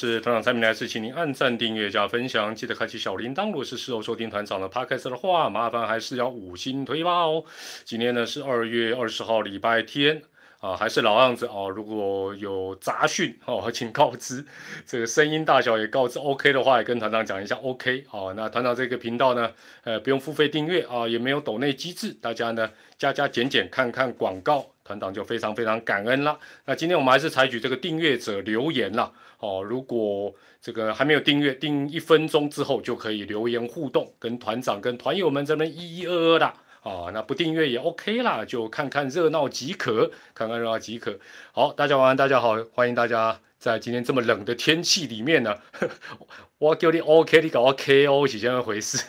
[0.00, 3.48] 是团长蔡明来是请您按赞、订阅、加分享，记得开启小铃铛。
[3.48, 7.44] 如果是事后收听团长的 podcast 的话，麻烦还是要五星推吧哦。
[7.84, 10.22] 今天呢是二月二十号，礼拜天
[10.60, 11.68] 啊，还是老样子哦。
[11.68, 14.42] 如果有杂讯哦，请告知。
[14.86, 18.32] 这个声音大小也告知 OK 的话，也跟团长讲一下 OK 哦。
[18.34, 19.52] 那团长这个频道呢，
[19.84, 24.64] 呃，不用付费订阅啊，也没有抖内机制，大家呢加加减减看看广告。
[24.82, 26.36] 团长就非常非常感恩啦。
[26.64, 29.12] 那今天我们还是采取这个订阅者留言啦。
[29.40, 29.62] 哦。
[29.62, 30.32] 如果
[30.62, 36.46] 这个还没有订阅，订一分钟之后就可以留言互动，跟团长跟团友们这边一一二二的
[36.82, 37.10] 啊。
[37.12, 41.18] 那不订阅也 OK 啦，就看看热闹即可，看看热闹即可。
[41.52, 45.56] 好，大家晚安，大家好，欢迎大家在今天这么冷的天气里面呢。
[46.60, 49.02] 我叫你 OK，你搞我 KO 是这样回事。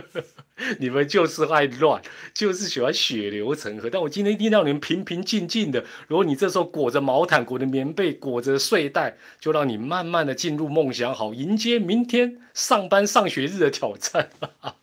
[0.80, 2.00] 你们就是爱乱，
[2.32, 3.90] 就是喜欢血流成河。
[3.90, 5.84] 但我今天一定让你们平平静静的。
[6.06, 14.30] 如果你这时候裹着毛毯、裹着棉被、裹着睡袋，就让你慢慢的进入梦想，好迎接明天上班上学日的挑战。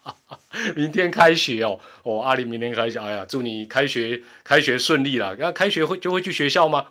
[0.75, 5.35] 明天开学哦，哦，阿里明天开学，哎呀，祝你开学开学顺利啦。
[5.39, 6.85] 那开学会就会去学校吗？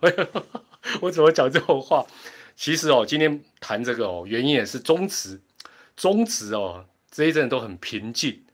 [0.99, 2.05] 我怎么讲这种话？
[2.55, 5.41] 其实哦，今天谈这个哦，原因也是中职，
[5.97, 8.45] 中职哦这一阵都很平静，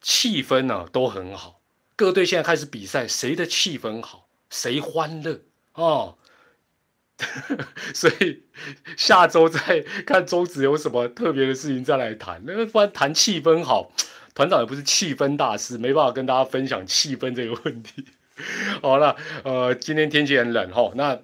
[0.00, 1.60] 气氛呢都很好，
[1.94, 5.40] 各队现在开始比赛，谁的气氛好，谁欢乐
[5.74, 6.18] 哦，
[7.94, 8.42] 所以
[8.96, 13.92] 下周再看中职有什么特别的事情再来谈，那不然谈气氛好，
[14.34, 18.04] 团长也不是气氛大师，没办法跟大家分享气氛这个问题。
[18.82, 21.22] 好了，呃，今天天气很冷哈，那。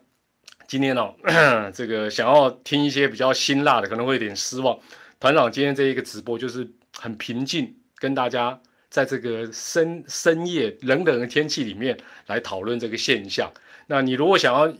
[0.72, 1.12] 今天呢，
[1.74, 4.78] 这个想要听一些比较辛辣的，可能会有点失望。
[5.20, 13.52] 团长今天这一个直播就是很平静，跟大家在这个深深夜冷冷的天气里面来讨论这个现象。
[13.86, 14.74] 那你如果想要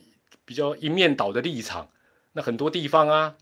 [0.47, 1.87] 比较一面倒的立场，
[2.33, 3.35] 那很多地方啊，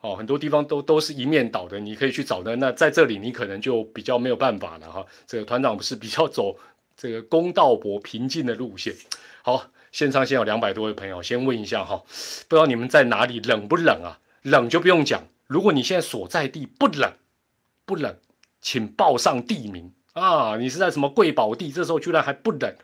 [0.00, 2.56] 哦，很多地方都都是一面倒的，你可以去找的。
[2.56, 5.06] 那在这里你可能就比较没有办法了哈。
[5.28, 6.58] 这个团长不是比较走
[6.96, 8.92] 这个公道博平静的路线，
[9.44, 9.70] 好。
[9.92, 12.02] 线上先有两百多位朋友，先问一下哈，
[12.48, 14.18] 不知道你们在哪里冷不冷啊？
[14.42, 17.12] 冷就不用讲，如果你现在所在地不冷，
[17.84, 18.16] 不冷，
[18.60, 20.56] 请报上地名啊！
[20.56, 21.70] 你是在什么贵宝地？
[21.70, 22.74] 这时候居然还不冷？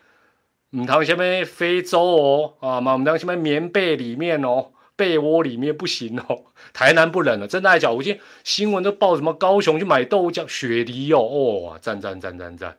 [0.77, 6.43] 唔谈什么非洲哦啊嘛，唔谈什么棉被里面哦，被窝里面不行哦。
[6.73, 7.89] 台南不冷了，真的还假？
[7.89, 12.77] 我今天新闻都报什么高雄去买豆浆、雪梨哦，哦，赞赞赞赞赞，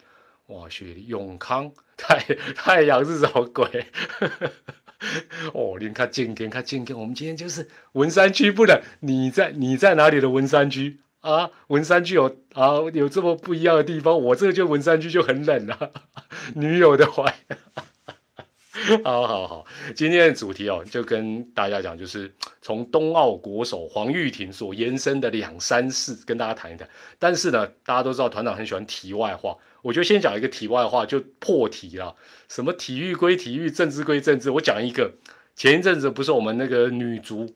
[0.51, 1.71] 我去永康。
[1.97, 2.19] 太
[2.57, 3.87] 太阳是什么鬼？
[5.55, 6.99] 哦，你看健康，看健康。
[6.99, 11.51] 我们今天就是文山区不冷，你在你在哪里的文山区啊？
[11.69, 14.21] 文山区有啊有这么不一样的地方？
[14.21, 15.93] 我这个就文山区就很冷了。
[16.57, 17.33] 女友的怀，
[19.05, 26.89] 好好好，今天的主题哦，就跟大家讲，就是从冬奥国手黄玉婷所延伸的两三事，跟大家谈一谈。
[27.19, 29.57] 但是呢，大家都知道团长很喜欢题外话。
[29.83, 32.15] 我就先讲一个题外话，就破题了。
[32.49, 34.51] 什么体育归体育，政治归政治。
[34.51, 35.13] 我讲一个，
[35.55, 37.55] 前一阵子不是我们那个女足，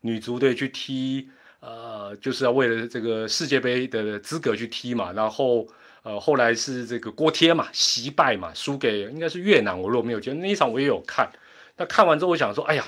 [0.00, 1.28] 女足队去踢，
[1.60, 5.12] 呃，就是要为了这个世界杯的资格去踢嘛。
[5.12, 5.66] 然后，
[6.06, 9.76] 呃，后来是这个锅贴嘛，惜败嘛，输给应该是越南。
[9.76, 11.28] 我如果没有记得那一场，我也有看。
[11.76, 12.86] 那看完之后，我想说，哎呀，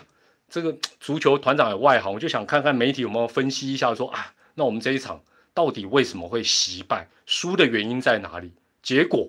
[0.48, 5.20] 这个足球团长有外行，我就想看看媒体有没有分析一下，说啊，那我们这一场。
[5.52, 7.08] 到底为什么会惜败？
[7.26, 8.52] 输的原因在哪里？
[8.80, 9.26] 结果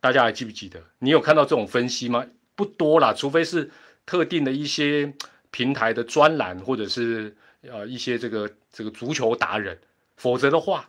[0.00, 0.80] 大家还记不记得？
[1.00, 2.24] 你有看到这种分析吗？
[2.54, 3.68] 不多啦，除非是
[4.06, 5.12] 特定的一些
[5.50, 9.76] 平台的专栏，或者是呃一些这个这个足球达人，
[10.16, 10.88] 否则的话，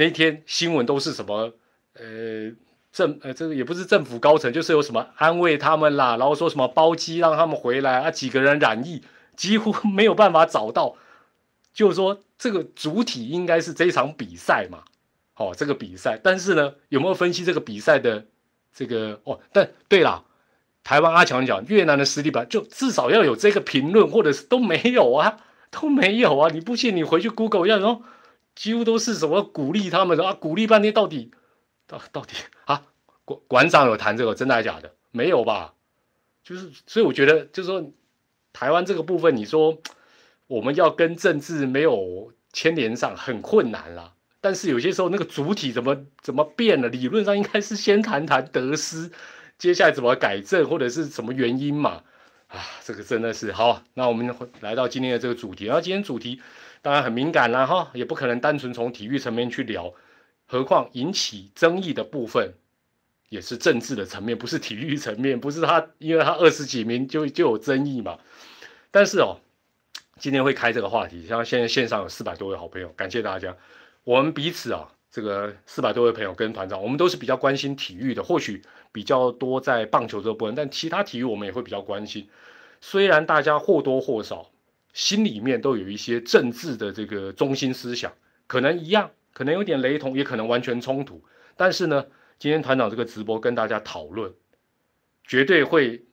[0.00, 1.52] 那天新闻都是什么？
[1.92, 2.50] 呃，
[2.90, 9.02] 政呃这个也不是政府高层，就是有什么安慰他们啦，然后说什么包机让他们回来啊，几个人染疫，
[9.36, 10.96] 几乎 没有办法找到。
[11.74, 14.84] 就是说，这个主体应该是这场比赛嘛，
[15.36, 18.24] 哦，这个比赛，但是呢，有没有分析这个比赛的
[18.74, 19.38] 这个哦？
[19.52, 20.24] 但对啦，
[20.82, 25.36] 台湾阿强讲越南的实力吧，就至少要有这个评论，或者是都没有啊，
[25.70, 26.50] 都没有啊！
[26.50, 28.02] 你不信，你回去 Google 一下，然后
[28.54, 31.30] 几乎都是什么鼓励他们的啊，鼓励半天，到底
[31.86, 32.82] 到到底啊？
[33.24, 34.92] 馆馆长有谈这个，真的还是假的？
[35.10, 35.74] 没有吧？
[36.42, 37.92] 就是，所以我觉得，就是说，
[38.52, 39.78] 台湾这个部分，你说。
[40.50, 46.88] 我们要跟政治没有牵连上很困难啦，但是有些时候那个主体怎么怎么变了？
[46.88, 49.12] 理论上应该是先谈谈得失，
[49.58, 52.02] 接下来怎么改正或者是什么原因嘛？
[52.48, 53.84] 啊，这个真的是好。
[53.94, 56.42] 那我们来到今天的这个主题，然后今天主题
[56.82, 59.92] 当然很敏感啦，哈，也不可能单纯从体育层面去聊，
[60.46, 62.54] 何况引起争议的部分
[63.28, 68.18] 也是政治的层面，不是体育层面，不是他 因为他二十几名就就有争议嘛？
[68.90, 69.38] 但是哦。
[70.22, 73.56] 今天会开这个话题，像现在线上有四百多位好朋友，感谢大家。
[74.04, 78.60] 我们彼此啊，这个四百多位朋友跟团长，我们都是比较关心体育的，或许
[78.92, 82.28] 比较多在棒球这部分，但其他体育我们也会比较关心。
[82.82, 84.50] 虽然大家或多或少
[84.92, 88.12] 心里面都有一些政治的这个中心思想，
[88.46, 91.22] 可能一样，可能有点雷同，也可能完全冲突，
[91.56, 92.06] 但是呢，
[92.38, 94.32] 今天团长这个直播跟大家讨论，
[95.24, 96.04] 绝对会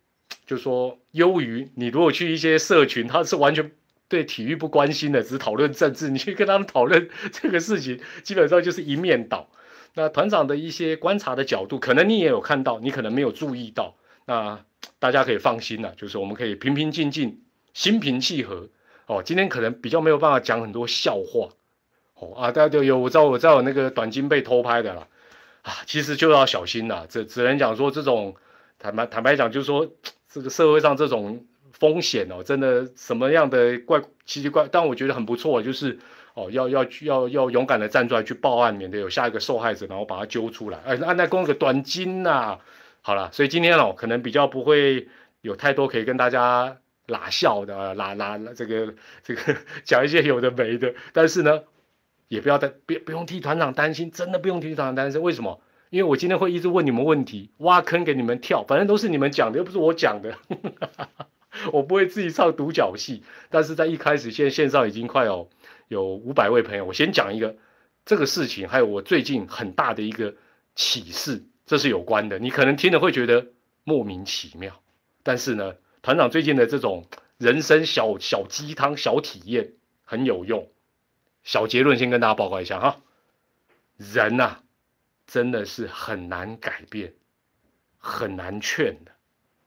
[0.45, 3.71] 就说优于你如果去一些社群，他是完全。
[4.09, 6.09] 对体育不关心的，只讨论政治。
[6.09, 9.49] 你去跟他们讨论这个事情，基本上就是一面倒。
[9.95, 13.97] 那团长的一些观察的角度，可能你也有看到，你可能没有注意到。
[14.23, 14.63] 那
[14.97, 17.41] 大家可以放心了，就是我们可以平平静静、
[17.77, 18.67] 心平气和。
[19.05, 21.49] 哦，今天可能比较没有办法讲很多笑话。
[22.15, 25.07] 哦啊，大家都有我知道，我知道有那个短金被偷拍的了。
[25.61, 27.05] 啊，其实就要小心了。
[27.07, 28.35] 这只能讲说，这种
[28.79, 29.87] 坦白坦白讲，就是说
[30.27, 31.45] 这个社会上这种。
[31.73, 35.99] 风险哦，真的什么样的怪奇奇怪，但我觉得很不错，就是
[36.33, 40.79] 哦，要要要要勇敢的站出来去报案，免得有下一个受害者，然后把他揪出来。
[40.83, 42.57] 哎，按那公个短金呐，
[43.03, 45.07] 好了，所以今天哦，可能比较不会
[45.41, 46.77] 有太多可以跟大家
[47.07, 48.93] 拉笑的，拉拉这个
[49.23, 51.63] 这个讲一些有的没的，但是呢，
[52.27, 55.21] 也不要担，不不用替团长担心，真的不用替团长担心。
[55.21, 55.61] 为什么？
[55.89, 60.37] 因为我今天会一直问你们问题，挖坑给你们跳，反正都是你们讲的，又不是我讲的。
[61.71, 65.49] 我不会自己唱独角戏，但是在一开始，现在线上已经快有
[65.87, 66.83] 有五百位朋友。
[66.83, 67.55] 我先讲一个
[68.05, 70.35] 这个事情，还有我最近很大的一个
[70.75, 72.37] 启示，这是有关的。
[72.37, 73.47] 你可能听了会觉得
[73.85, 74.81] 莫名其妙，
[75.23, 75.73] 但是呢，
[76.07, 77.05] 团长最近的这种
[77.37, 79.73] 人生小小鸡汤、小体验
[80.05, 80.71] 很有用。
[81.43, 83.01] 小结论先跟大家报告一下哈，
[83.97, 84.59] 人呐，
[85.25, 87.13] 真的是很难改变，
[87.97, 89.11] 很难劝的。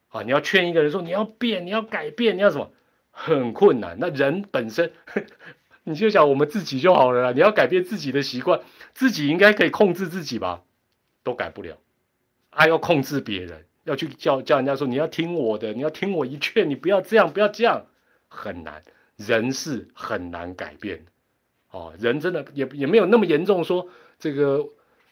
[0.08, 2.70] 啊，你要劝一个人说你要变，你要改变，你要什么？
[3.10, 3.98] 很困难。
[4.00, 4.94] 那人本身，
[5.84, 7.32] 你就想我们自己就好了啦。
[7.32, 8.62] 你要改变自己的习惯，
[8.94, 10.62] 自己应该可以控制自己吧？
[11.22, 11.76] 都改不了，
[12.48, 17.84] 还要控制别人，要去叫叫人家说你要听我的，你要听我一劝，你不要这样，不要这样，
[18.28, 18.82] 很难。
[19.16, 21.10] 人是很难改变的。
[21.72, 23.88] 哦，人真的也也没有那么严重，说
[24.18, 24.66] 这个。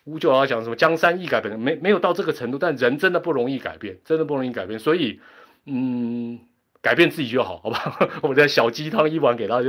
[0.04, 5.20] 五九要讲什么江山易改，变没没有到这个程度，但人真的不容易改变，真的不容易改变，所以，
[5.66, 6.40] 嗯，
[6.80, 8.08] 改变自己就好，好吧？
[8.22, 9.68] 我的小鸡汤一碗给大家，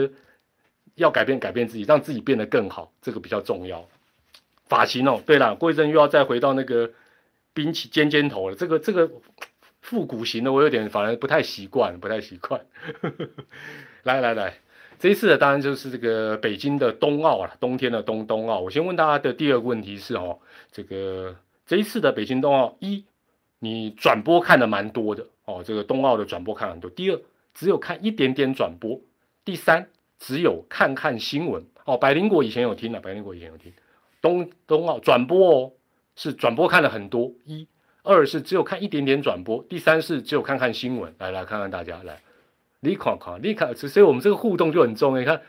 [0.96, 3.86] 要改变改变自己，让自己变得更好，这个比较重要。
[4.70, 6.90] 发型哦，对了，过一阵又要再回到那个
[7.60, 9.12] 冰起尖尖头了，这个这个
[9.82, 12.62] 复古型的我有点反而不太习惯，不太习惯。
[14.04, 14.54] 来来来。
[14.98, 18.62] 这一次的当然就是这个北京的冬奥了，冬天的冬冬奥。
[18.62, 20.40] 我先问大家的第二个问题是哦，
[20.72, 21.36] 这个
[21.66, 23.04] 这一次的北京冬奥，一
[23.60, 26.90] 你转播看的蛮多的哦，这个冬奥的转播看很多。
[26.90, 27.20] 第二，
[27.54, 29.02] 只有看一点点转播。
[29.44, 31.98] 第三，只有看看新闻哦。
[31.98, 33.74] 百灵果以前有听了，百灵果以前有听
[34.22, 35.72] 冬冬奥转播哦，
[36.20, 37.32] 是转播看了很多。
[37.46, 37.66] 一
[38.04, 41.16] 二是只有看一点点转播，第三是只有看看新闻。
[41.18, 42.20] 来来看看大家来。
[42.82, 45.20] 你看看，你看，所以我们这个互动就很重要。
[45.20, 45.42] 你看，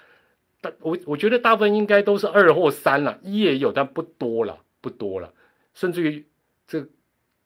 [0.61, 5.32] 大我我觉得大部分应该都是二或三了，一也有，但不多了，不多了。
[5.75, 6.25] 甚至于
[6.69, 6.87] 这，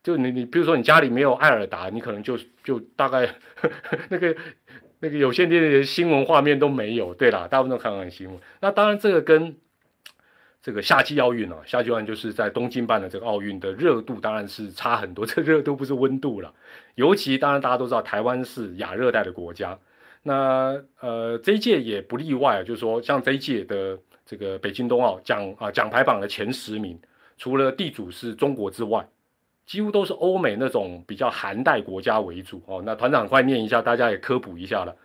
[0.03, 3.35] 就你你，比如说你家里没有艾尔达，你可能就就大概
[4.11, 4.37] 那个
[5.01, 7.15] 那个有线电视新闻画面都没有。
[7.15, 8.39] 对啦，大部分都看看新闻。
[8.61, 9.57] 那当然，这个跟
[10.65, 15.25] 这个夏季奥运啊，夏季奥运就是在东京办的这个奥运的热度当然是差很多。
[15.29, 16.51] 这热度不是温度了，
[16.95, 19.79] 尤其当然大家都知道台湾是亚热带的国家，
[20.23, 26.99] 那呃这一届也不例外啊，就是说像这一届的这个北京冬奥奖啊奖牌榜的前十名，
[27.37, 29.07] 除了地主是中国之外，
[29.67, 32.83] 几乎都是欧美那种比较寒带国家为主哦。
[32.87, 34.97] 那团长快念一下，大家也科普一下了。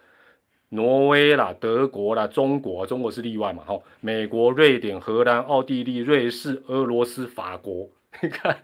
[0.69, 3.63] 挪威啦、德国啦、中国，中国是例外嘛？
[3.65, 7.89] 哈，美国、瑞典、荷兰、奥地利、瑞士、俄罗斯、法国，
[8.21, 8.55] 你看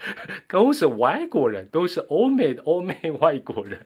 [0.47, 3.79] 都是外国人，都是欧美的欧美外国人。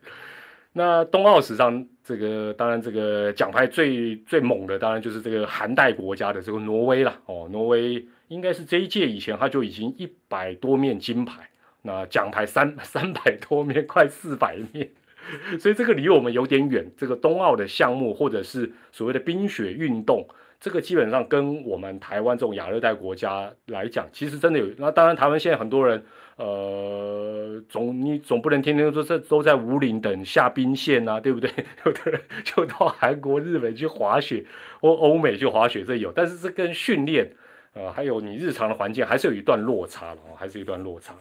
[0.73, 7.17] 那冬奥史上，这个当然这个奖牌最最猛的，当然就是这个韩代国家的这个挪威了。
[7.25, 11.49] 哦，挪威应该是这一届以前他就已经一百多面金牌，
[11.81, 14.89] 那奖牌三三百多面，快四百面。
[15.59, 16.85] 所以这个离我们有点远。
[16.97, 20.27] 这个冬奥的项目，或者是所谓的冰雪运动，
[20.59, 24.67] 这个基本上跟我们台湾这种亚热带国家来讲，其实真的有。
[24.77, 26.03] 那当然，台湾现在很多人，
[26.37, 31.49] 呃，总你总不能天天说这都在五岭等下冰线啊，对不对？
[31.85, 34.43] 有的人就到韩国、日本去滑雪，
[34.81, 36.11] 或欧美去滑雪，这有。
[36.11, 37.29] 但是这跟训练，
[37.73, 41.13] 呃，还有你日常的环境，还是有一段落差的哦，还是一段落差。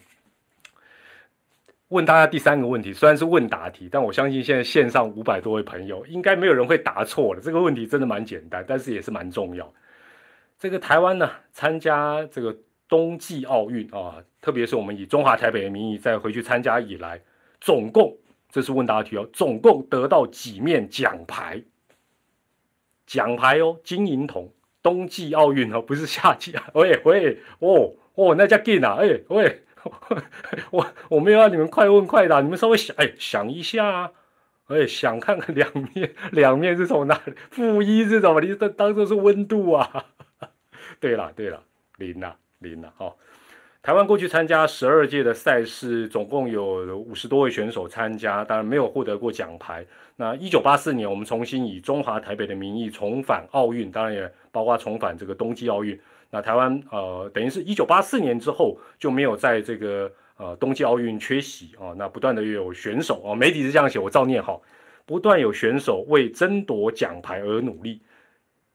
[1.88, 7.40] 问大家第三个问题，虽然是问答题，但我相信现在线上五百多位朋友，应该没有人会答错了。
[7.40, 9.72] 这个问题真的蛮简单，但是也是蛮重要。
[10.58, 12.54] 这个台湾呢，参加这个
[12.88, 17.18] 冬季奥运啊，特别是我们以中华台北的名义再回去参加以来，
[17.58, 18.14] 总共
[18.50, 21.62] 这是问答题哦，总共得到几面奖牌？
[23.06, 24.52] 奖牌哦，金银铜，
[24.82, 26.68] 冬季奥运哦，不是夏季啊。
[26.74, 28.98] 喂喂，哦哦，那叫劲啊！
[29.00, 29.62] 哎喂。
[30.70, 34.10] 我 我没有让你们快问快答，你们稍微想哎想一下啊，
[34.66, 37.32] 哎想看看两面 两面是从哪里？
[37.50, 38.40] 负一是什么？
[38.40, 40.04] 你当当做是温度啊？
[41.00, 41.62] 对了对了，
[41.96, 43.14] 零了零了哈。
[43.80, 49.86] 台湾过去参加十二届的赛事，总共有五十多位选手参加，当然没有获得过奖牌。
[50.16, 55.98] 那一九八四年，我们重新以中华台北的名义重返奥运，当然也包括重返这个冬季奥运。
[56.30, 61.94] 那台湾呃，等于是一九八四年之后就没有在这个呃冬季奥运缺席啊。
[61.96, 64.60] 那不断的有选手哦，媒体是这样写，我照念好，
[65.06, 68.02] 不断有选手为争夺奖牌而努力。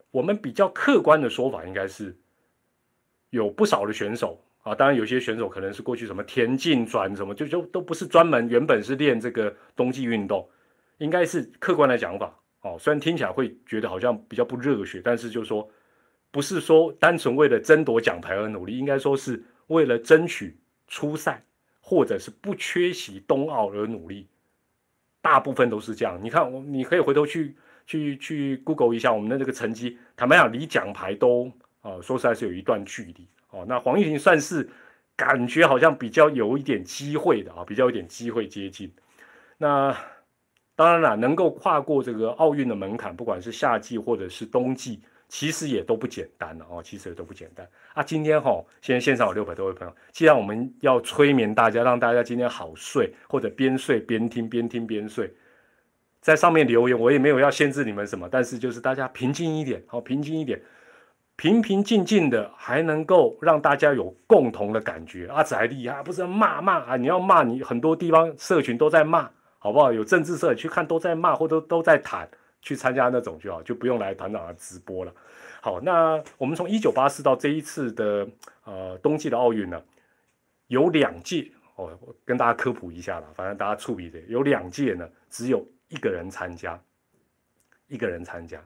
[0.10, 2.18] 我们比较客观的说法应该是，
[3.30, 10.50] 有不少的选手啊，当然有些选手可能是过去什么田径转什么，就就都不是专门原本是练这个冬季运动，
[10.98, 12.78] 应该是客观的讲法哦。
[12.80, 15.70] 虽然听起来会觉得好像比较不热血，但是就说。
[16.34, 21.44] 不是说单纯为了争夺奖牌而努力，应该说是为了争取出赛，
[21.80, 24.28] 或者是不缺席冬奥而努力。
[25.22, 26.20] 大部分都是这样。
[26.20, 33.64] 你看，我你可以回头去去去 Google 一下我们的这个成绩，坦白讲，离奖牌都啊，说实在是有一段距离哦。
[33.68, 34.68] 那黄玉婷算是
[35.16, 38.92] 感觉好像比较有一点机会的啊，比较有点机会接近。
[39.60, 39.96] 那
[40.76, 45.00] 当然了，能够跨过这个奥运的门槛，不管是夏季或者是冬季。
[45.34, 48.04] 其实也都不简单了哦，其实也都不简单啊。
[48.04, 55.34] 今天哈，现在线上有六百多位朋友，既然我们要催眠大家，让大家今天好睡，或者边睡边听，边听边睡，
[56.22, 60.62] 在上面留言，我也没有要限制你们什么，但是就是大家平静一点，好，平静一点，
[61.36, 65.26] 平平静静的，还能够让大家有共同的感觉。
[65.30, 69.92] 阿仔还厉害，不是骂骂啊，你要骂你很多地方社群都在骂，好不好？
[69.92, 72.30] 有政治社去看都在骂，或者都在谈。
[72.64, 75.14] 去参加那种就好，就不用来团长的直播了。
[75.62, 78.28] 好，那我们从一九八四到这一次的
[78.64, 79.82] 呃冬季的奥运呢，
[80.68, 81.92] 有两届哦，
[82.24, 86.80] 跟大家科普一下啦，反正大家触笔的有两届呢，只有一个人参加，
[87.88, 88.64] 一个人参加，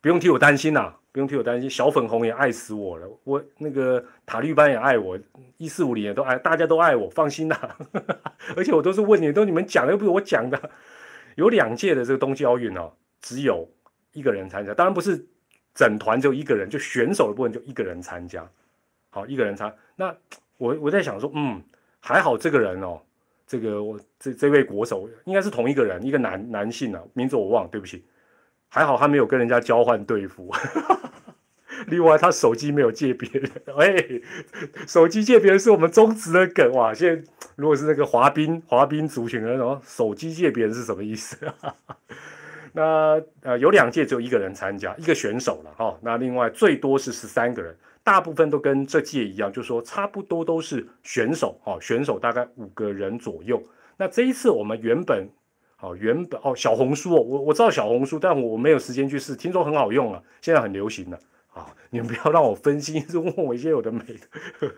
[0.00, 1.68] 不用替我担心呐，不用替我担心。
[1.68, 5.18] 小粉红也爱死我了，我那个塔利班也爱我，
[5.56, 7.76] 一四五零也都爱，大家都爱我，放心呐。
[8.56, 10.70] 而且我都是问你，都你们讲的，又不是我讲的。
[11.36, 12.92] 有两届的这个冬季奥运哦。
[13.20, 13.68] 只有
[14.12, 15.24] 一个人参加，当然不是
[15.74, 18.48] 整团就一个人，就选手的部分就一个人参加。
[19.10, 19.74] 好，一个人参。
[19.94, 20.14] 那
[20.58, 21.62] 我我在想说，嗯，
[22.00, 23.00] 还好这个人哦，
[23.46, 28.04] 这个我这这位国手应该是同一个人，一个男男性啊，名字我忘，对不起。
[28.68, 30.52] 还好他没有跟人家交换队服。
[31.88, 33.50] 另外，他手机没有借别人。
[33.78, 34.20] 哎，
[34.86, 36.92] 手机借别人是我们中职的梗哇！
[36.92, 37.22] 现在
[37.54, 41.36] 如果是那个滑冰滑冰族群的那种，手机借别人是什么意思？
[42.76, 45.98] 那呃有两届只有一个人参加，一个选手了哈。
[46.02, 51.78] 那另外最多是十三个人，大部分都跟这届一样，就是说差不多都是选手哈。
[51.80, 53.62] 选手大概五个人左右。
[53.96, 55.26] 那这一次我们原本
[55.80, 61.18] 哦原本哦小红书哦，我我知道小红书，但我没有时间去试，听说很好用啊，现在很流行的
[61.54, 61.74] 啊。
[61.88, 64.68] 你们不要让我分心，是问我一些有的没的。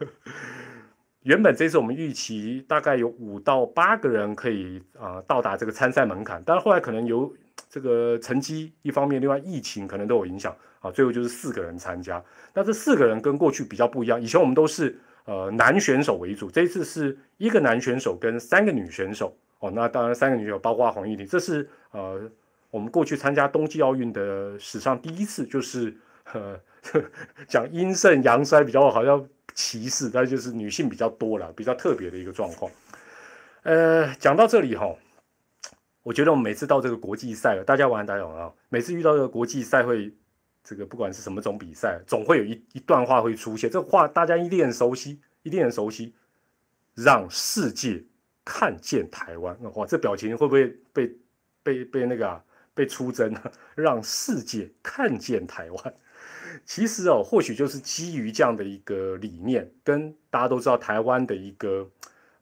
[1.24, 7.34] 原本这次我们预期大概有五到八个人可以啊到达这个参赛门槛，但是后来可能有。
[7.68, 10.90] 这个成绩一方面，另外疫情可能都有影响啊。
[10.90, 12.22] 最后就是四个人参加，
[12.54, 14.20] 那这四个人跟过去比较不一样。
[14.20, 19.70] 以前我们都是呃男选手为主，这一次是一个男选手跟三个女选手哦。
[19.70, 22.20] 那当然三个女选手包括黄玉玲，这是呃
[22.70, 25.94] 我们过去参加冬季奥运的史上第一次，就是
[26.32, 26.58] 呃
[27.48, 32.70] 讲阴盛阳衰比较好像歧视，但就是女性比较多了，比较特别的一个状况。
[33.64, 34.94] 呃，讲到这里哈。
[36.02, 40.14] 我觉得我们每次到这个国际赛，大家玩大家玩啊，每次遇到这个国际赛会，
[40.64, 46.14] 这个不管是什么种比赛，总会有一一段话会出现，这话大家一定很熟悉，一定很熟悉。
[46.94, 48.02] 让世界
[48.44, 51.16] 看见台湾，哇，这表情会不会被
[51.62, 52.42] 被被那个啊
[52.74, 53.52] 被出征啊？
[53.76, 55.94] 让世界看见台湾，
[56.64, 61.88] 其实哦，或许就是基于这样的一个理念，跟大家都知道台湾的一个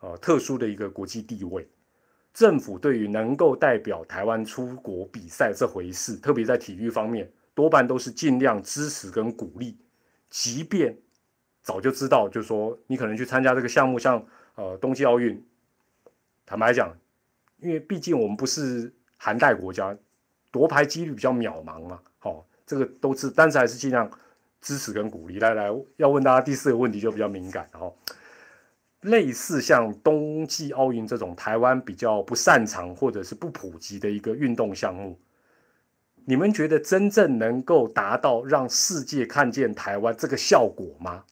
[0.00, 1.68] 呃特殊的一个国际地位。
[2.36, 9.74] 政府对于能够代表台湾出国比赛这回事，特别在体育方面，多半都是尽量支持跟鼓励。
[10.28, 10.94] 即便
[11.62, 14.22] 早就知道，就是说你可能去参加这个项目，像
[14.54, 15.42] 呃冬季奥运，
[16.44, 16.94] 坦白讲，
[17.60, 19.96] 因为毕竟我们不是韩代国家，
[20.50, 21.98] 夺牌几率比较渺茫嘛。
[22.18, 24.10] 好，这个都是，但是还是尽量
[24.60, 25.38] 支持跟鼓励。
[25.38, 27.90] 来来，要问大家第四个问题就比较敏感，哈。
[29.02, 35.20] 类似像冬季奥运这种台湾比较不擅长或者是不普及的一个运动项目，
[36.24, 41.24] 你们觉得真正能够达到让世界看见台湾这个效果吗？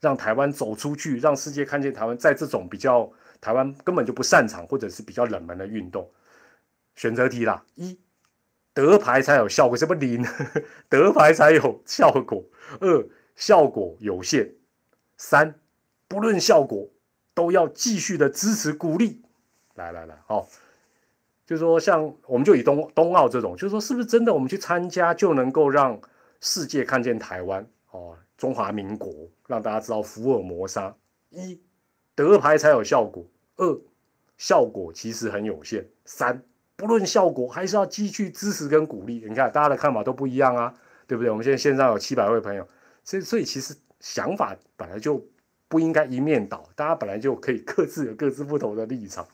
[0.00, 6.08] 让台湾走出去，让世界看见台湾在这种比较台湾根本就不擅长或者是比较冷门的运动，
[6.94, 7.98] 选择题啦：一
[8.74, 10.24] 得牌才有效果，什么零
[10.88, 12.44] 得牌才有效果；
[12.80, 14.46] 二效果有限；
[15.16, 15.54] 三。
[16.12, 16.86] 不论效果，
[17.32, 19.22] 都要继续的支持鼓励。
[19.76, 20.46] 来来来，好，
[21.46, 25.98] 就是说像我们就以冬冬奥这种，就是说是不是真的我们去参加就能够让
[26.42, 29.10] 世界看见台湾哦，中华民国，
[29.46, 30.94] 让大家知道福尔摩沙
[31.30, 31.58] 一
[32.14, 33.26] 得牌才有效果，
[33.56, 33.80] 二
[34.36, 36.42] 效果其实很有限，三
[36.76, 39.24] 不论效果还是要继续支持跟鼓励。
[39.26, 40.74] 你看大家的看法都不一样啊，
[41.06, 41.30] 对不对？
[41.30, 42.68] 我们现在线上有七百位朋友，
[43.02, 45.26] 所以所以其实想法本来就。
[45.72, 49.26] 不应该一面倒，大家本来就可以各自有各自不同的立场。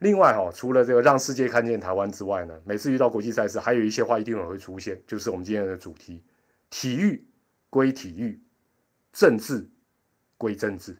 [0.00, 6.22] 另外哈，除了这个让世界看见台湾之外呢，每次遇到国际赛事，还有一些话一定会出现，就是我们今天的主题：
[6.68, 7.24] 体育
[7.70, 8.38] 归体育，
[9.14, 9.66] 政治
[10.36, 10.94] 归政治，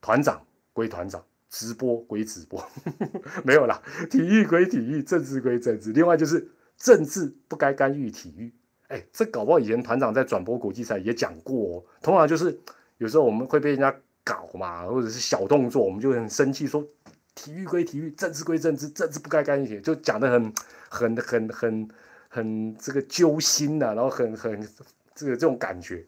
[0.00, 2.60] 团长归团长，直播归直播，
[3.46, 5.92] 没有啦，体育归体育，政治归政治。
[5.92, 8.52] 另外就是政治不该干预体育。
[8.88, 12.58] 哎，这搞不好以前团长在转播国际赛也讲过，哦，通常就是。
[13.02, 13.92] 有时候我们会被人家
[14.22, 16.86] 搞嘛，或者是小动作，我们就很生气，说
[17.34, 20.52] 体育归体育，政治归政治，政治不该干预，就讲的很、
[20.88, 21.88] 很、很、很、
[22.28, 24.68] 很这个揪心呐，然后很、很
[25.16, 26.04] 这个这种感觉。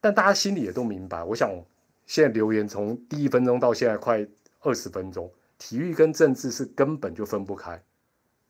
[0.00, 1.50] 但大家心里也都明白，我想
[2.06, 4.26] 现在留言从第一分钟到现在快
[4.60, 7.78] 二十分钟，体育跟政治是根本就分不开。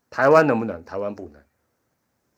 [0.09, 0.81] 台湾能不能？
[0.85, 1.41] 台湾不能。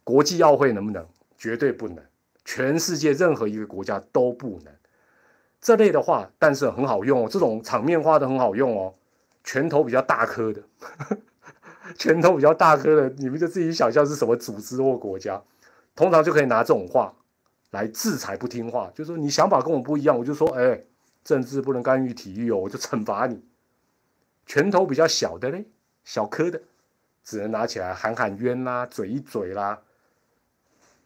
[0.03, 1.07] 国际奥会能不能？
[1.37, 2.03] 绝对不能。
[2.43, 4.73] 全世界任何一个国家都不能。
[5.61, 8.93] 这类的话，但是很好用哦，这种场面话的很好用哦。
[9.43, 10.63] 拳头比较大颗的，
[11.97, 15.41] 拳头比较大颗的，你们就自己想象是什么组织或国家，
[15.95, 17.13] 通常就可以拿这种话
[17.71, 20.83] 来制裁不听话，就说你想法跟我不一样，我就说，哎，
[21.23, 23.43] 政治不能干预体育哦，我就惩罚你。
[24.47, 25.65] 拳头比较小的嘞，
[26.03, 26.61] 小颗的，
[27.23, 29.81] 只能拿起来喊喊冤啦，嘴一嘴啦。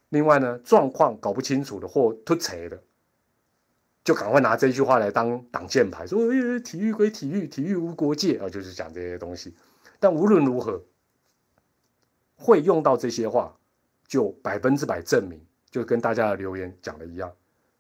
[0.10, 2.82] 另外呢，状况搞不清楚的或突扯的。
[4.04, 6.20] 就赶快拿这句话来当挡箭牌，说
[6.62, 9.56] 体育归体育，体育无国界啊，就是讲这些东西。
[10.00, 10.82] 但无论如何，
[12.36, 13.56] 会用到这些话，
[14.08, 17.32] 就百分之百证明，就跟大家的留言讲的一样，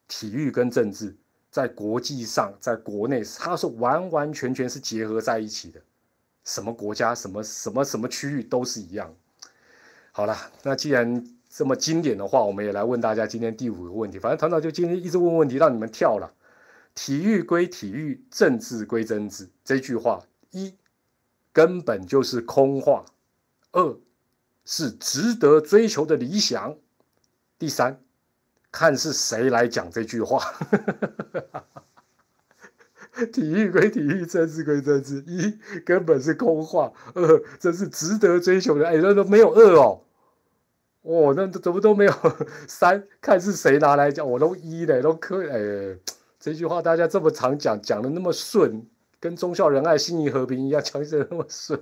[0.08, 1.16] 体育跟政治
[1.50, 5.82] 在国际上，在国内，它是完完全全是结合在一起的。
[6.44, 9.16] 什么国家，什么什么什么区域都是一样。
[10.12, 11.26] 好了，那既然。
[11.50, 14.20] 这么经典的话，我们也来问大家今天第五个问题。
[14.20, 16.32] 反正团长就今天一直问问题，让你们跳了。
[16.94, 20.76] 体育归体育，政治归政治，这句话一
[21.52, 23.04] 根本就是空话，
[23.72, 23.98] 二
[24.64, 26.76] 是值得追求的理想，
[27.58, 28.00] 第三
[28.72, 30.44] 看是谁来讲这句话。
[33.34, 38.88] 体育归体育，政治归政治，一根本是空话，二这是值得追求的。
[38.88, 40.02] 哎，那都没有二哦。
[41.02, 42.14] 哦，那怎么都没有
[42.68, 43.08] 三？
[43.22, 45.98] 看是谁拿来讲，我都一嘞，都可哎。
[46.40, 48.86] 这句话大家这么常讲，讲的那么顺，
[49.20, 51.82] 跟忠孝仁爱、心义和平一样，讲起来那么顺。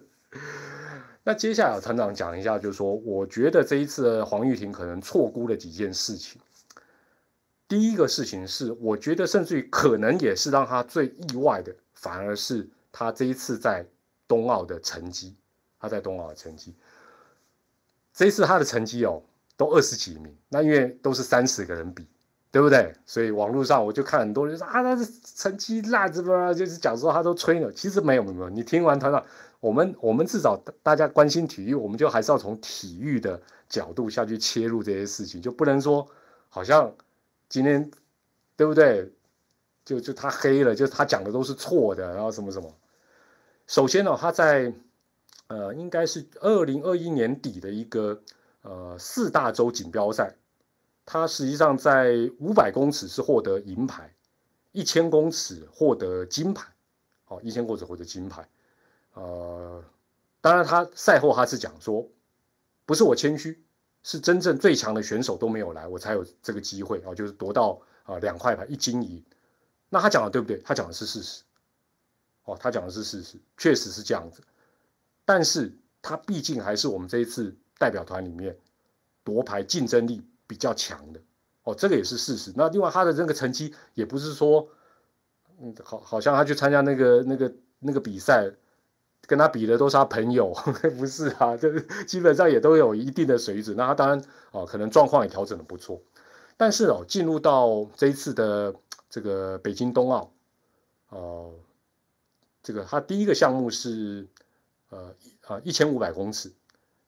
[1.23, 6.41] 那接下来团长讲一下，就是说，我觉得这一次黄玉婷可能错估了几件事情。
[7.67, 13.85] 第一个事情是，我觉得甚至于可能也是让他最意外的，反而是他这一次在
[14.27, 15.35] 冬奥的成绩，
[15.79, 16.73] 他在冬奥的成绩。
[18.17, 19.21] 这一次他的成绩哦，
[19.55, 22.03] 都二十几名，那因为都是三十个人比，
[22.49, 22.91] 对不对？
[23.05, 27.71] 所以网络上我就看很多人说啊，他的成绩烂，怎么就是讲说他都吹了。
[27.71, 29.23] 其实没有没有，你听完团长，
[29.59, 36.07] 我们我们至少大家关心体育，我们就还是要从体育的角度下去切入这些事情，就不能说
[36.49, 36.91] 好像
[37.47, 37.91] 今天
[38.55, 39.13] 对不对？
[39.85, 42.73] 就就他黑了，就他讲的都是错的，然后什么什么。
[43.67, 44.73] 首先呢，他在。
[45.47, 48.21] 呃，应该是二零二一年底的一个
[48.61, 50.35] 呃四大洲锦标赛，
[51.05, 54.13] 他实际上在五百公尺是获得银牌，
[54.71, 56.67] 一千公尺获得金牌，
[57.23, 58.47] 好，一千公尺获得金牌，
[59.13, 59.83] 呃，
[60.41, 62.05] 当然他赛后他是讲说，
[62.85, 63.63] 不是我谦虚，
[64.03, 69.23] 是真正最强的选手都没有来，我才有这个机会啊，就是夺到啊两块牌一金一，
[69.89, 70.57] 那他讲的对不对？
[70.59, 71.43] 他讲的是事实。
[72.43, 74.41] 哦，他讲的是事实，确实是这样子。
[75.27, 78.57] 但是他毕竟还是我们这一次代表团里面
[79.25, 81.19] 夺牌竞争力比较强的
[81.63, 82.53] 哦，这个也是事实。
[82.55, 84.69] 那另外他的这个成绩也不是说，
[85.59, 88.49] 嗯，好，好像他去参加那个那个那个比赛，
[89.23, 90.53] 跟他比的都是他朋友，
[90.97, 93.75] 不是啊，这基本上也都有一定的水准。
[93.75, 96.01] 那他当然哦，可能状况也调整的不错。
[96.55, 98.73] 但是哦，进入到这一次的
[99.09, 100.31] 这个北京冬奥，
[101.09, 101.53] 哦，
[102.63, 104.25] 这个他第一个项目是。
[104.89, 105.13] 呃
[105.45, 106.51] 啊，一千五百公尺，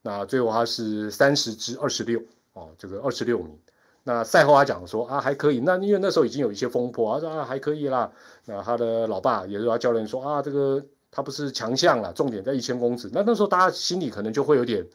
[0.02, 2.22] 那最后他是三十至二十六
[2.54, 3.58] 哦，这个二十六名。
[4.04, 8.12] 那赛后他讲说啊还可以，那因为那时候已经有一些风波，他说啊还可以啦。
[8.46, 13.10] 那他的老爸也是他教练说啊这个他不是强项了，重点在一千公尺。
[13.14, 14.86] 那那时候大家心里可能就会有点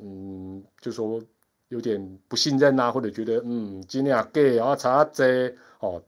[0.00, 1.20] 嗯，就说
[1.68, 6.02] 有点不信任啊，或者觉得嗯今天啊 gay 啊查这哦。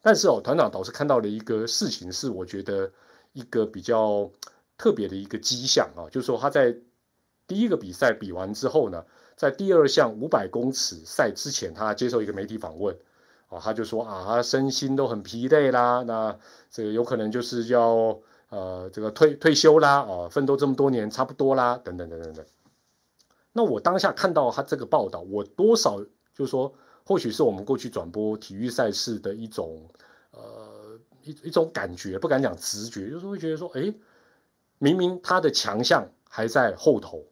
[0.00, 2.90] 但是哦，团长倒是看到了一个事情，是我觉得
[3.32, 4.30] 一个比较。
[4.78, 6.74] 特别的一个迹象啊，就是说他在
[7.48, 12.96] 第一个比赛比完之后呢，在第二项五百公尺赛之前，他接受一个媒体访问
[13.48, 16.38] 啊，他就说啊，他身心都很疲累啦，那
[16.70, 18.16] 这个有可能就是要
[18.50, 22.46] 呃这个退退休啦啊，奋斗这么多年差不多啦，等等等等等。
[23.52, 25.98] 那我当下看到他这个报道，我多少
[26.32, 26.72] 就是说，
[27.04, 29.88] 或许是我们过去转播体育赛事的一种
[30.30, 33.92] 呃一一种感觉，不敢讲直觉，就是会觉得说，哎。
[34.78, 37.24] 明明他的强项还在后头，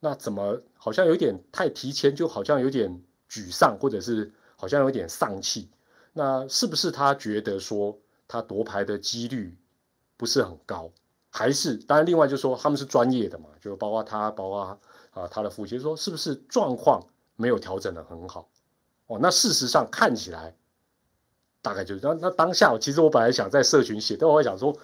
[0.00, 5.68] 那怎么好像有点太提前，就好像有点沮丧，或者是好像有点丧气？
[6.12, 9.56] 那是不是他觉得说他夺牌的几率
[10.16, 10.90] 不是很高？
[11.30, 14.80] 还是当然，另外就说他们是专业的嘛，就包括他，包括
[15.12, 17.00] 啊他的父亲说，是不是状况
[17.36, 18.48] 没有调整的很好？
[19.06, 20.56] 哦，那事实上看起来
[21.62, 24.76] 大概就是那那当下，其实我本来想在社群写，但我想说。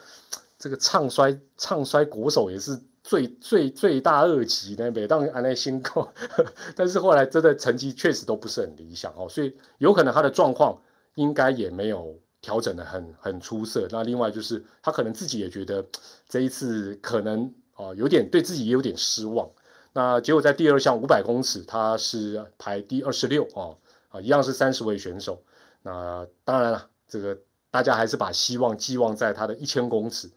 [0.64, 6.08] 这个唱衰唱衰国手也是最最最大恶极的，每当安内新购，
[6.74, 10.80] 但是后来真的成绩确实都不是很理想哦，所以有可能他的状况
[11.16, 13.86] 应该也没有调整的很很出色。
[13.90, 15.84] 那另外就是他可能自己也觉得
[16.26, 19.46] 这一次可能哦有点对自己也有点失望。
[19.92, 23.76] 那结果在第二项五百公尺他是排第二十六啊
[24.08, 25.42] 啊一样是三十位选手。
[25.82, 27.38] 那当然了，这个
[27.70, 30.30] 大家还是把希望寄望在他的一千公尺。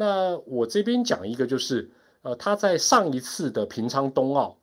[0.00, 1.90] 那我这边讲一个，就是
[2.22, 4.56] 呃，他在上一次的平昌冬奥，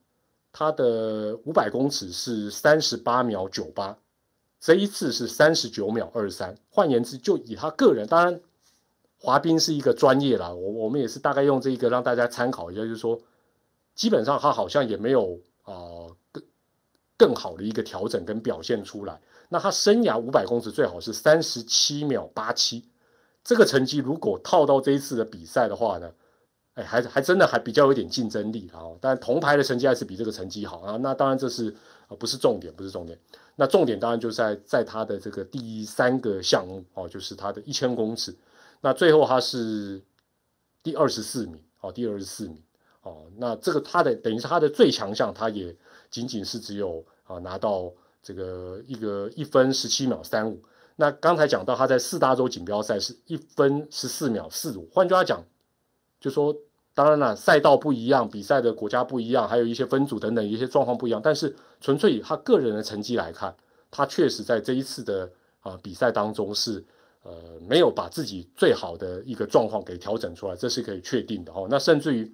[0.53, 3.97] 他的五百公尺是三十八秒九八，
[4.61, 6.55] 这一次是三十九秒二三。
[6.69, 8.39] 换言之，就以他个人，当然
[9.19, 13.19] 滑冰是一个专业啦，我我们也是大概用这一个让大家参考一下，就是说，
[13.93, 15.75] 基本上他好像也没有啊
[16.31, 16.43] 更
[17.17, 19.19] 更好的一个调整跟表现出来。
[19.49, 22.85] 那他生涯五百公尺最好是三十七秒八七。
[23.45, 26.11] 这个成绩如果套到这一次的比赛的话呢，
[26.73, 28.81] 哎，还还真的还比较有点竞争力啊。
[28.99, 30.97] 但铜牌的成绩还是比这个成绩好啊。
[30.97, 31.69] 那当然这是
[32.07, 33.17] 啊不是重点，不是重点。
[33.55, 38.35] 那重点当然就在在他的这个第三个项目哦，就是他的一千公尺。
[38.81, 40.01] 那最后他是
[40.81, 42.59] 第二十四名哦，第二十四名
[43.03, 43.27] 哦。
[43.37, 45.73] 那这个他的等于是他的最强项，他也
[46.09, 50.59] 仅仅是只有啊拿到这个一个一分十七秒三五。
[50.97, 55.43] 那刚才讲到他在四大洲锦标赛是一分十四秒四五，换句话讲，
[56.19, 56.55] 就说
[56.93, 63.53] 当然了，赛道不一样，比赛的国家不一样，还有一些分组等等一些状况不一样，但是纯粹以他个人的成绩来看，
[63.91, 65.29] 他确实在这一次的
[65.59, 66.81] 啊比赛当中是
[67.23, 67.33] 呃
[67.67, 71.67] 没有把自己最好的一个状况给调整出来，这是可以确定的哦。
[71.69, 72.33] 那甚至于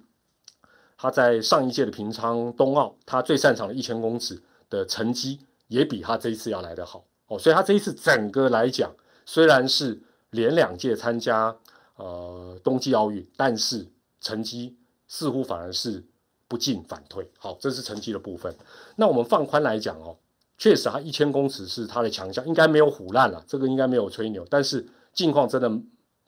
[0.96, 7.04] 他在上一届的平昌冬奥，他最擅长的一千公尺的成绩也比他这一次要来得好。
[7.38, 8.92] 所以他这一次整个来讲，
[9.24, 11.56] 虽然是连两届参加
[11.96, 13.86] 呃冬季奥运，但是
[14.20, 14.76] 成绩
[15.08, 16.04] 似乎反而是
[16.48, 17.30] 不进反退。
[17.38, 18.54] 好，这是成绩的部分。
[18.96, 20.16] 那我们放宽来讲哦，
[20.58, 24.46] 确实他一千公尺是他的强项，应该没有虎烂了，这个应该没有吹牛。
[24.50, 25.70] 但是境况真的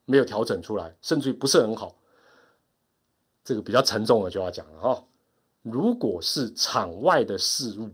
[0.04, 1.96] 没有调整出来，甚至于不是很好。
[3.44, 5.04] 这个比较沉重的就要讲了哈。
[5.62, 7.90] 如果是场外的事物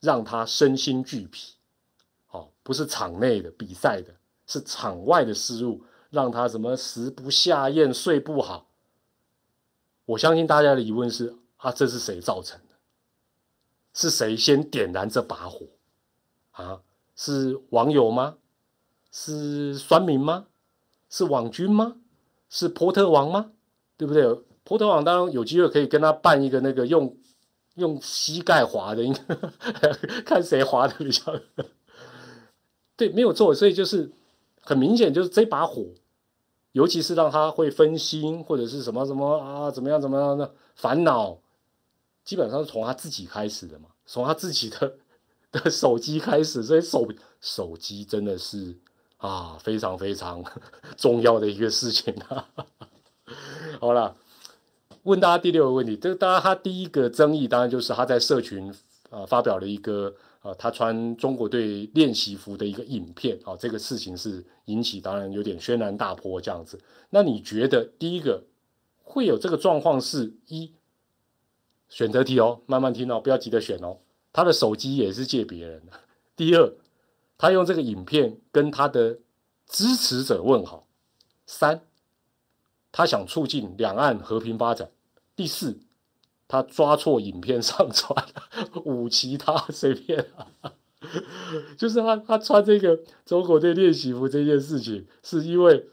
[0.00, 1.55] 让他身心俱疲。
[2.66, 4.12] 不是场内的比赛的，
[4.44, 8.68] 是场外的失误，让他什么食不下咽、睡不好。
[10.04, 12.74] 我相信大家的疑问是：啊，这是谁造成的？
[13.94, 15.64] 是谁先点燃这把火？
[16.50, 16.80] 啊，
[17.14, 18.38] 是网友吗？
[19.12, 20.46] 是酸民吗？
[21.08, 21.98] 是网军吗？
[22.50, 23.52] 是波特王吗？
[23.96, 24.24] 对不对？
[24.64, 27.16] 波特王当然有机会可以跟他办一个那个用
[27.76, 29.92] 用膝盖滑的，应该
[30.26, 31.32] 看谁滑的比较。
[32.96, 34.10] 对，没有错，所以就是
[34.62, 35.84] 很明显，就是这把火
[36.72, 41.38] 尤其是让他会分心或者是什么什么啊，怎么样怎么样的烦恼，
[42.24, 44.94] 基本上是从他自己开始的嘛，从他自己的
[45.52, 47.06] 的手机开始，所以手
[47.40, 48.74] 手机真的是
[49.18, 50.42] 啊非常非常
[50.96, 52.48] 重要的一个事情啊。
[53.78, 54.16] 好了，
[55.02, 58.74] 问大家第六个问题，这个当然他第一个争议当然就是他在社群
[59.10, 60.14] 啊发表了一个。
[60.46, 66.80] 啊，他穿中国队练习服的一个影片啊，这个事情是引起当然有点轩然大波这样子。
[67.10, 68.44] 那你觉得第一个
[69.02, 70.72] 会有这个状况是一
[71.88, 73.98] 选择题哦，慢慢听哦，不要急着选哦。
[74.32, 75.92] 他的手机也是借别人的。
[76.36, 76.72] 第二，
[77.36, 79.18] 他用这个影片跟他的
[79.66, 80.86] 支持者问好。
[81.44, 81.80] 三，
[82.92, 84.90] 他想促进两岸和平发展。
[85.34, 85.80] 第四。
[86.48, 88.24] 他抓错影片上传，
[88.84, 90.24] 五其他随便，
[91.76, 95.88] 就是他他穿这个中国队练习服这件事情，是因为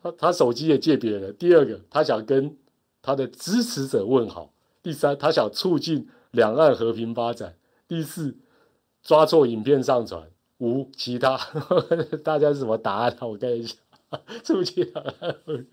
[0.00, 1.36] 他他手机也借别人。
[1.36, 2.56] 第二个，他想跟
[3.02, 4.52] 他的支持者问好。
[4.80, 7.56] 第三，他想促进两岸和平发展。
[7.88, 8.36] 第四，
[9.02, 10.30] 抓错影片上传。
[10.58, 11.36] 五其他，
[12.22, 13.16] 大家是什么答案？
[13.20, 13.74] 我看一下，
[14.44, 15.36] 促进两岸。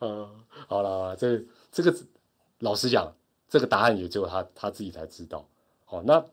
[0.00, 0.30] 呃，
[0.66, 1.94] 好了，这这个。
[2.62, 3.12] 老实讲，
[3.48, 5.44] 这个答案也只有他他自己才知道。
[5.84, 6.24] 好，那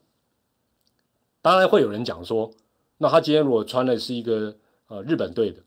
[1.42, 2.52] 当然会有人讲说，
[2.98, 4.54] 那他今天如果穿的是一个
[4.86, 5.60] 呃日本队的，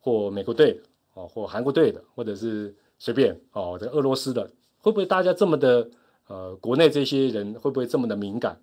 [0.00, 0.80] 或美国队的，
[1.12, 4.50] 哦，或韩国队的，或者是随便哦，这俄罗斯的，
[4.80, 5.90] 会不会大家这么的
[6.28, 8.58] 呃，国内这些人会不会这么的敏感？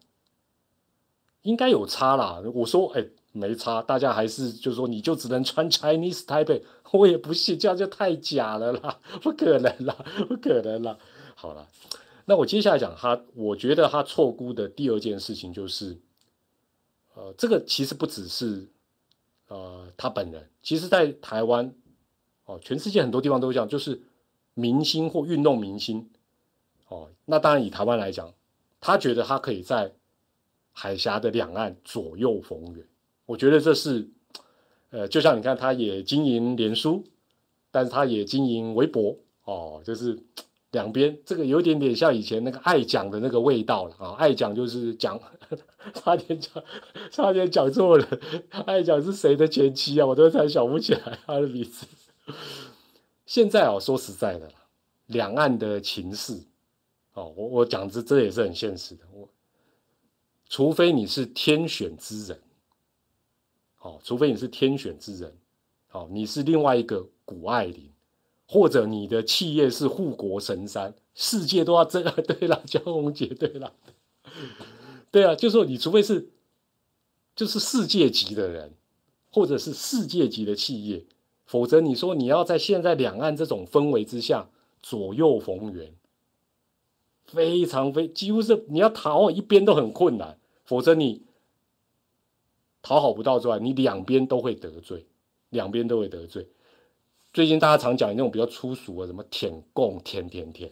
[1.43, 2.41] 应该有差啦。
[2.51, 9.95] 我说，哎，没差，大家还是就是说，你就只能穿 Chinese Taipei，我也不信，这样就太假了啦，不可能啦，
[10.27, 10.97] 不可能啦。
[11.43, 11.67] 好了，
[12.23, 15.99] 那我接下来讲他，我觉得他错估的第二件事情就是，
[17.15, 18.65] 呃，这个其实不只是，
[19.49, 21.75] 呃，他本人，其实在台湾，
[22.45, 24.01] 哦，全世界很多地方都这样，就是
[24.53, 26.09] 明星或运动明星，
[26.87, 28.33] 哦，那当然以台湾来讲，
[28.79, 29.91] 他觉得他可以在
[30.71, 32.87] 海峡的两岸左右逢源，
[33.25, 34.07] 我觉得这是，
[34.91, 37.03] 呃，就像你看，他也经营脸书，
[37.69, 40.17] 但是他也经营微博，哦，就是。
[40.73, 44.11] 两边这个有点点像以前那个爱讲的那个味道了啊！
[44.17, 45.19] 爱讲就是讲，
[45.93, 46.63] 差点讲，
[47.11, 48.19] 差点讲错了。
[48.65, 50.05] 爱讲是谁的前妻啊？
[50.07, 51.85] 我都才想不起来他的名字。
[53.27, 54.51] 现在哦，说实在的
[55.05, 56.41] 两岸的情势
[57.13, 59.03] 哦，我我讲这这也是很现实的。
[59.13, 59.29] 我
[60.49, 62.41] 除非你是天选之人，
[63.81, 65.37] 哦，除非你是天选之人，
[65.91, 67.92] 哦，你是另外一个谷爱凌。
[68.53, 72.03] 或者你的企业是护国神山，世界都要争。
[72.21, 73.73] 对了，江宏杰，对了，
[75.09, 76.29] 对啊，就是说你除非是，
[77.35, 78.73] 就是世界级的人，
[79.31, 81.03] 或者是世界级的企业，
[81.47, 84.47] 否则你说你要在现在两岸这种氛围之下
[84.83, 85.95] 左右逢源，
[87.25, 91.23] 非常非几乎是你要讨好一边都很困难，否则你
[92.83, 95.07] 讨好不到之外，你两边都会得罪，
[95.49, 96.47] 两边都会得罪。
[97.33, 100.71] 最近大家常讲那种比较粗俗的，什么舔共、舔舔舔，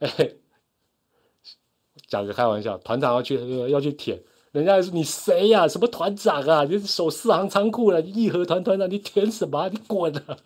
[0.00, 0.32] 哎，
[2.08, 4.20] 讲个开玩笑，团长要去要去舔，
[4.50, 5.68] 人家说你谁呀？
[5.68, 6.64] 什么团长啊？
[6.64, 8.00] 你守四行仓库了？
[8.00, 9.68] 义和团团长，你舔什么？
[9.68, 10.36] 你滚啊！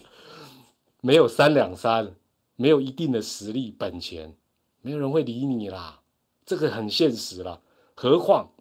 [1.00, 2.14] 没有三两三，
[2.56, 4.36] 没有一定的实力本钱，
[4.82, 6.02] 没有人会理你啦。
[6.44, 7.62] 这个很现实了。
[7.94, 8.52] 何况，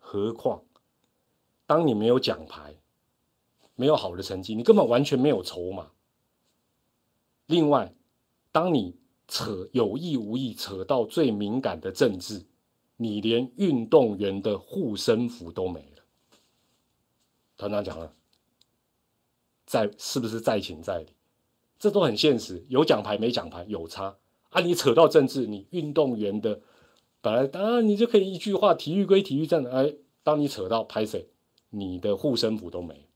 [0.00, 0.62] 何况，
[1.64, 2.74] 当你没有奖牌。
[3.78, 5.92] 没有好的成绩，你根本完全没有筹码。
[7.46, 7.94] 另外，
[8.50, 8.96] 当你
[9.28, 12.44] 扯有意无意扯到最敏感的政治，
[12.96, 16.02] 你连运动员的护身符都没了。
[17.56, 18.12] 团长讲了，
[19.64, 21.12] 在是不是在情在理？
[21.78, 22.66] 这都很现实。
[22.68, 24.16] 有奖牌没奖牌有差
[24.50, 24.60] 啊！
[24.60, 26.60] 你扯到政治，你运动员的
[27.20, 31.28] 本来当然你就可以一句话：体育归体育，这样哎，当你扯到拍谁，
[31.70, 33.07] 你的护身符都没。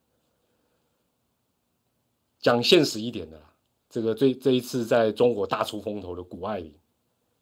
[2.43, 3.41] 讲现实一点的，
[3.89, 6.75] 这个这这一次在中国大出风头的谷爱凌，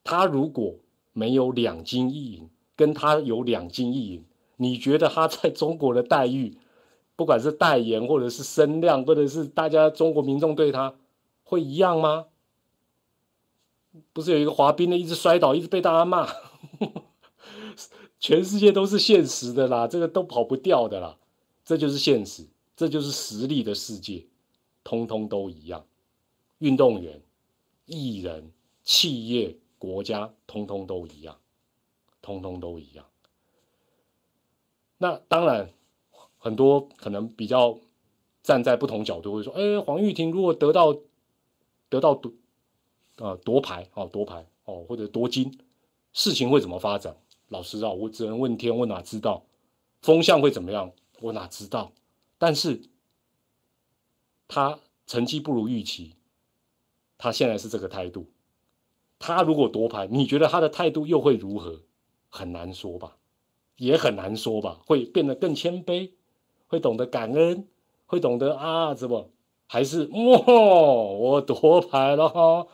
[0.05, 0.77] 她如果
[1.15, 4.25] 没有两金一银，跟她有两金一银，
[4.59, 6.59] 你觉得她在中国的待遇，
[7.17, 10.95] 不管是代言或者是声量，或者是大家中国民众对她
[11.43, 12.27] 会一样吗？
[14.13, 16.29] 不是有一个滑冰的一直摔倒，一直被大家骂，
[18.21, 21.17] 全世界都是现实的啦，这个都跑不掉的啦，
[21.65, 24.27] 这就是现实，这就是实力的世界。
[24.83, 25.87] 通通都一样，
[26.59, 27.21] 运动员、
[27.87, 31.39] 艺人、企业、国家，通通都一样，
[32.23, 33.07] 通通都一样。
[34.99, 35.71] 那当然，
[36.39, 37.79] 很多可能比较
[38.43, 40.97] 站在不同角度会说，哎，黄玉婷如果得到
[41.89, 42.33] 得到夺
[43.17, 45.59] 啊夺牌哦夺牌哦或者夺金，
[46.13, 47.17] 事情会怎么发展？
[47.49, 49.45] 老实啊，我只能问天，我哪知道
[50.03, 50.93] 风向会怎么样？
[51.21, 51.93] 我哪知道？
[52.39, 52.81] 但是
[54.51, 56.17] 他成绩不如预期，
[57.17, 58.27] 他现在是这个态度。
[59.21, 61.81] 他如果夺牌，你觉得他的态度又会如何？
[62.29, 63.17] 很难说吧，
[63.77, 64.81] 也很难说吧。
[64.85, 66.11] 会变得更谦卑，
[66.67, 67.69] 会懂得感恩，
[68.07, 69.31] 会懂得啊，怎么
[69.67, 72.67] 还是哇，我夺牌了哈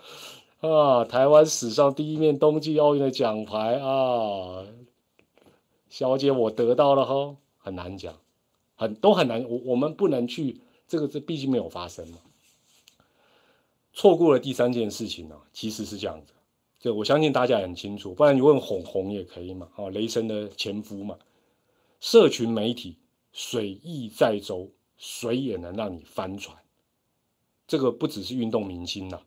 [0.60, 1.04] 啊！
[1.04, 4.64] 台湾史上第一面冬季奥运的奖牌啊，
[5.90, 8.14] 小姐我得到了哈，很难讲，
[8.76, 9.44] 很都很难。
[9.44, 12.18] 我我们不能去这个，这毕竟没有发生嘛。
[13.92, 16.32] 错过了第三件事情呢，其实是这样子。
[16.78, 21.18] 这我相信大家也很清楚，不然你问红红也可以嘛，哦，雷神的前夫嘛。
[21.98, 22.98] 社群媒体
[23.32, 26.56] 水意载舟，谁也能让你翻船。
[27.66, 29.20] 这个不只是运动明星呐，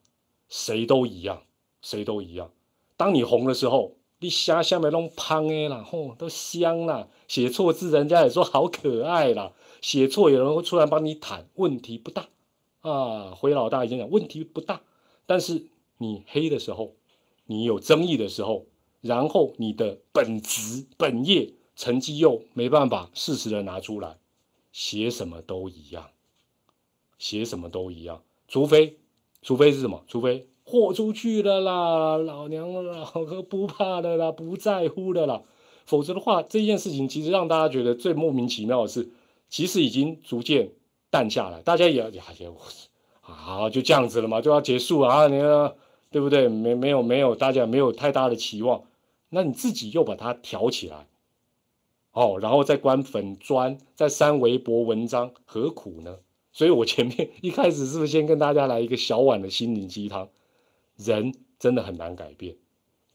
[0.48, 1.44] 谁都一样，
[1.82, 2.52] 谁都一样。
[2.96, 7.08] 当你红的时候，你下下面弄胖哎啦，吼，都香啦。
[7.28, 9.54] 写错字，人家也说好可爱啦。
[9.82, 12.28] 写错，有人会出来帮你弹，问题不大
[12.82, 13.32] 啊。
[13.36, 14.82] 回老大已经讲问题不大，
[15.26, 16.96] 但是你黑的时候。
[17.52, 18.68] 你有争议的时候，
[19.02, 24.20] 然后你的本职本业成绩又没办法适时的拿出来，
[24.72, 26.12] 写什么都一样，
[27.18, 29.00] 写什么都一样，除非，
[29.42, 30.04] 除非是什么？
[30.08, 35.42] 除非豁出去了啦，老娘老哥不怕的啦，不在乎的啦，
[35.86, 39.10] 否则的话，这件事情其实让大家觉得最莫名其妙的是，
[39.50, 40.72] 其实已经逐渐
[41.10, 42.52] 淡下来，大家也也也，
[43.22, 45.74] 啊，就这样子了嘛，就要结束了啊，你看。
[46.12, 46.48] 对不对？
[46.48, 48.82] 没没有没有，大家没有太大的期望，
[49.30, 51.06] 那你自己又把它挑起来，
[52.14, 56.18] 哦，然后再关粉砖，再删微博文章，何苦呢？
[56.52, 60.30] 所以我前面一开始是不是先跟大家来一个小碗的心灵鸡汤？
[61.04, 62.56] 人真的很难改变，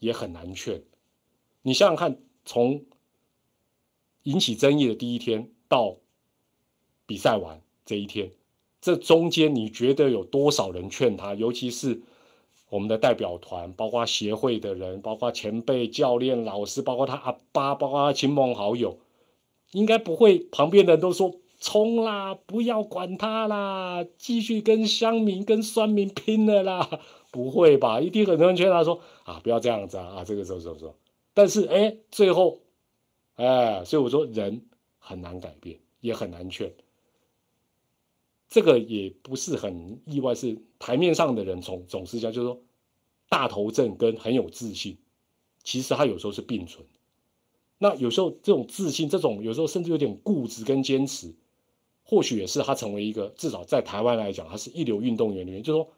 [0.01, 0.83] 也很难劝。
[1.63, 2.85] 你想想看，从
[4.25, 5.99] 引起争议的第一天到
[7.07, 8.33] 比赛完这一天，
[8.81, 11.35] 这中间你觉得有多少人劝他？
[11.35, 12.01] 尤其是。
[12.71, 18.99] 我们的代表团，包括协会的人，包括前辈教练、老师，包括他阿爸，包括他亲朋好友，
[19.71, 20.41] 应该不会。
[20.51, 26.99] 旁边的人都说冲啦，不要管他啦，继续跟乡民、跟酸民拼了啦，
[27.35, 28.01] 不会吧？
[28.01, 30.95] 一定很多人劝他说啊，不要这样子啊，啊，这个时候时候。
[31.33, 32.61] 但是哎，最后，
[33.35, 34.65] 哎，所以我说人
[35.01, 36.73] 很难改变，也很难劝。
[38.49, 42.63] 这个也不是很意外，是台面上的人总总是讲，就是说
[43.29, 44.97] 大头症跟很有自信，
[45.65, 46.87] 其实他有时候是并存。
[47.79, 51.35] 那有时候这种自信，这种有时候甚至有点固执跟坚持，
[52.05, 55.91] 或许也是他成为一个至少在台湾来讲，他是一流运动员里面，就是说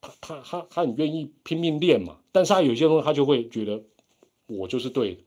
[0.00, 3.82] 他他他他很愿意拼命练嘛，但是他有些东西他就会觉得
[4.46, 5.22] 我就是对的，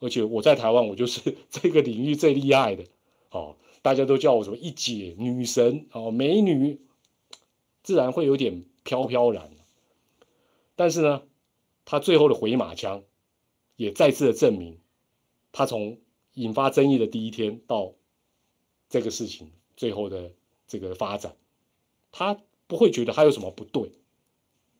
[0.00, 2.84] 而且我在台湾我就是 这个领域最厉害的，
[3.30, 3.56] 哦。
[3.82, 6.78] 大家都叫我什么一姐女神哦，美女，
[7.82, 9.50] 自然会有点飘飘然。
[10.76, 11.22] 但是呢，
[11.86, 13.02] 他最后的回马枪，
[13.76, 14.78] 也再次的证明，
[15.50, 15.96] 他从
[16.34, 17.94] 引发争议的第一天到
[18.90, 20.30] 这个事情最后的
[20.66, 21.34] 这个发展，
[22.12, 22.38] 他
[22.70, 23.90] 不会觉得他有什么不对，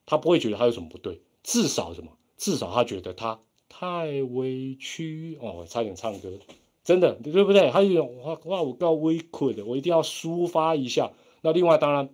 [0.07, 2.13] 他不会觉得他有什么不对，至少什么？
[2.37, 6.39] 至少他觉得他太委屈哦，差点唱歌。
[6.85, 7.69] 真的对不对？
[7.73, 11.11] 他有一种哇哇，我告委屈的，我一定要抒发一下。
[11.43, 12.09] 那另外当然，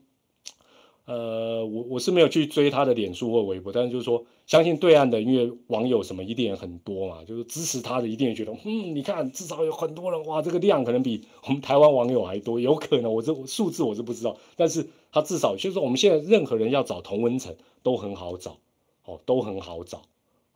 [1.06, 18.58] 呃，我我是没有去追他的脸书或微博，但是就是说，相信对岸的因为网友什么一定也很多嘛，就是支持他的一定也觉得，嗯，你看至少有很多人哇，这个量可能比我们台湾网友还多，有可能我这数字我是不知道，但是他至少就是说，我们现在任何人要找同温层都很好找，
[19.04, 20.02] 哦，都很好找，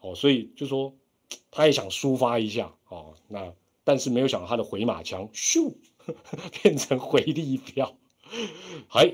[0.01, 0.93] 哦，所以就说
[1.51, 3.53] 他也想抒发一下，哦，那。
[3.83, 5.73] 但是没有想到他的回马枪咻
[6.63, 7.97] 变成回力镖，
[8.87, 9.13] 还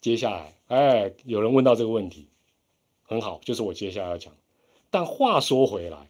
[0.00, 2.28] 接下来哎，有人问到这个问题，
[3.02, 4.32] 很好，就是我接下来要讲。
[4.90, 6.08] 但话说回来，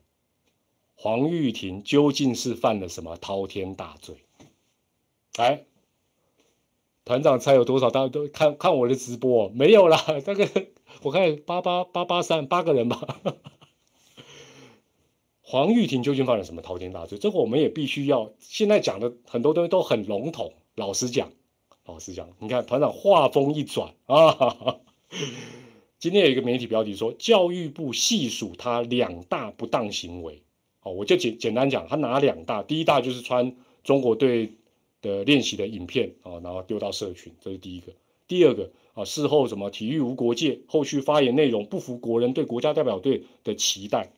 [0.95, 4.17] 黄玉婷究竟是犯了什么滔天大罪？
[5.37, 5.65] 哎，
[7.05, 7.91] 团长猜有多少？
[7.91, 10.49] 大家都看看我的直播，没有啦，大概
[11.03, 13.21] 我看八八八八三八个人吧。
[15.41, 17.17] 黄玉婷究竟犯了什么滔天大罪？
[17.17, 20.53] 这个我们也必须要现在讲的很多东西都很笼统。
[20.75, 21.33] 老实讲，
[21.89, 24.79] 哦，是这样，你看团长话锋一转啊，
[25.99, 30.43] 今天有一个媒体标题说教育部细数他两大不当行为。
[30.83, 34.53] 哦，我就简简单讲，他拿两大，第一大就是穿中国队
[35.01, 37.93] 的练习的影片啊，然后丢到社群，这是第一个。
[38.27, 44.13] 第二个啊，事后什么体育无国界，后续发言内容不符国人对国家代表队的期待。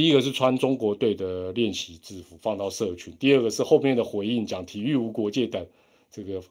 [0.00, 5.66] 第一个是穿中国队的练习制服放到社群，第二个是后面的回应讲体育无国界等
[6.10, 6.42] 这个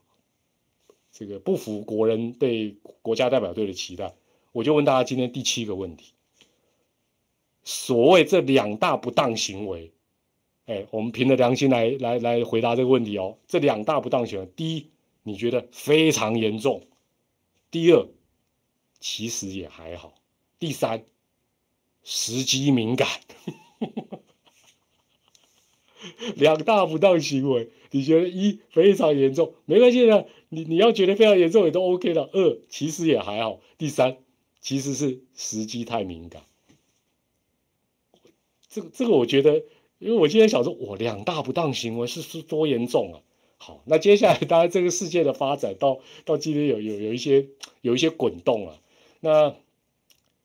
[1.12, 4.14] 这个不符国人对国家代表队的期待。
[4.52, 6.14] 我就问大家今天第七个问题：
[7.64, 9.92] 所谓这两大不当行为，
[10.68, 13.40] 哎，我们凭着良心来来来回答这个问题哦。
[13.48, 14.86] 这两大不当行为，第一。
[15.24, 16.84] 你觉得非常严重。
[17.72, 18.08] 第二，
[19.00, 20.14] 其实也还好。
[20.60, 21.04] 第三，
[22.12, 23.08] 时机敏感。
[26.36, 30.26] 两大不当行为，你觉得一非常严重，没关系的。
[30.50, 32.28] 你你要觉得非常严重也都 OK 的。
[32.34, 33.60] 二，其实也还好。
[33.78, 34.18] 第三，
[34.60, 36.42] 其实是时机太敏感。
[38.68, 39.64] 这个这个，我觉得，
[40.00, 43.22] 因为我今天想说，我两大不当行为是是多严重啊？
[43.58, 47.50] 好，那接下来当然这个世界的发展到到今天有有有一些
[47.82, 48.82] 有一些滚动了。
[49.20, 49.56] 那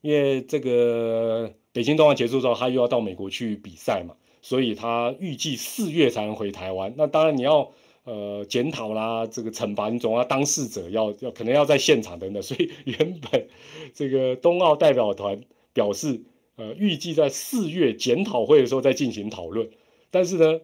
[0.05, 6.93] 因为这个北京冬奥结束之后，他又要到美国去比赛嘛，所以他预计四月才能回台湾。
[6.95, 7.71] 那当然你要
[8.03, 12.41] 呃检讨啦，这个惩罚总要当事者要要可能要在现场等等。
[12.43, 13.47] 所以原本
[13.95, 15.41] 这个冬奥代表团
[15.73, 16.21] 表示，
[16.55, 19.67] 呃预计在四月检讨会的时候再进行讨论，
[20.11, 20.61] 但是呢。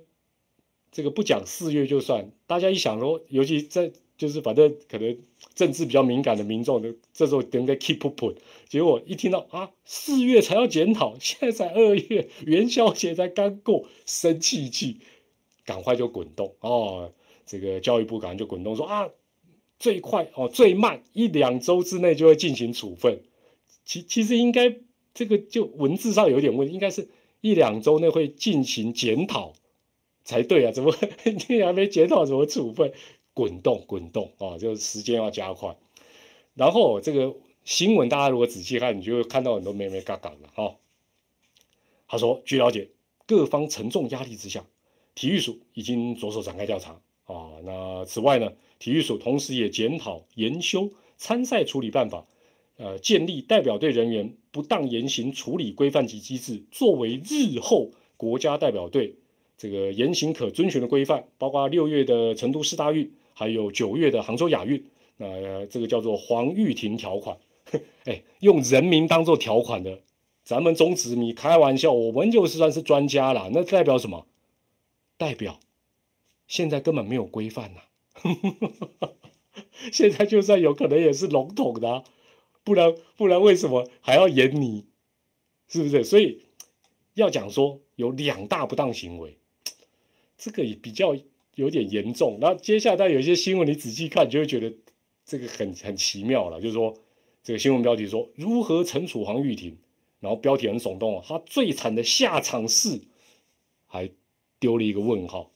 [0.93, 5.17] 这个不讲四月就算，大家一想说，尤其在就是反正可能
[5.55, 8.35] 政治比较敏感的民众的这时候应该 keep up，
[8.69, 14.99] 结果一听到啊四月才要检讨，现在才二月元宵节才刚过，生气气，
[15.65, 17.11] 赶快就滚动哦，
[17.47, 19.09] 这个教育部赶快就滚动说啊
[19.79, 23.23] 最快哦最慢一两周之内就会进行处分，
[23.85, 24.77] 其其实应该
[25.15, 27.09] 这个就文字上有点问题，应该是
[27.41, 29.53] 一两周内会进行检讨。
[30.23, 30.71] 才对啊！
[30.71, 30.95] 怎么
[31.49, 32.93] 你还没检讨怎么处分？
[33.33, 34.57] 滚动滚动啊！
[34.57, 35.75] 就是时间要加快。
[36.53, 40.75] 然后这个新闻大家如果仔细看，你就会看到很多咩咩嘎嘎的哈。
[42.07, 42.89] 他说：据了解，
[43.25, 44.65] 各方沉重压力之下，
[45.15, 47.59] 体育署已经着手展开调查啊。
[47.63, 52.27] 那此外呢，体育署同时也检讨研修参赛处理办法，
[52.75, 59.15] 呃，建立代表队人员不当言行处理规范及机制，作为日后国家代表队。
[59.57, 64.85] 这个言行可遵循的规范，包括六月的成都市大运，还有九月的杭州亚运，
[65.17, 67.37] 那这个叫做黄玉婷条款，
[68.05, 69.99] 哎，用人民当做条款的，
[70.43, 74.25] 咱们中职迷开玩笑，我们就是算是专家了，那代表什么？
[75.17, 75.59] 代表
[76.47, 77.81] 现在根本没有规范呐，
[79.91, 82.03] 现在就算有可能也是笼统的，
[82.63, 84.85] 不然不然为什么还要严你？
[85.67, 86.03] 是不是？
[86.03, 86.41] 所以
[87.13, 89.37] 要讲说有两大不当行为。
[90.37, 91.15] 这个也比较
[91.55, 94.73] 有点严重，那接下来有一些新闻，你仔细看就会觉得
[95.25, 96.61] 这个很很奇妙了。
[96.61, 96.97] 就是说，
[97.43, 99.77] 这个新闻标题说如何惩处黄玉婷，
[100.21, 103.01] 然后标题很耸动啊，他最惨的下场是，
[103.85, 104.09] 还
[104.59, 105.51] 丢了一个问号。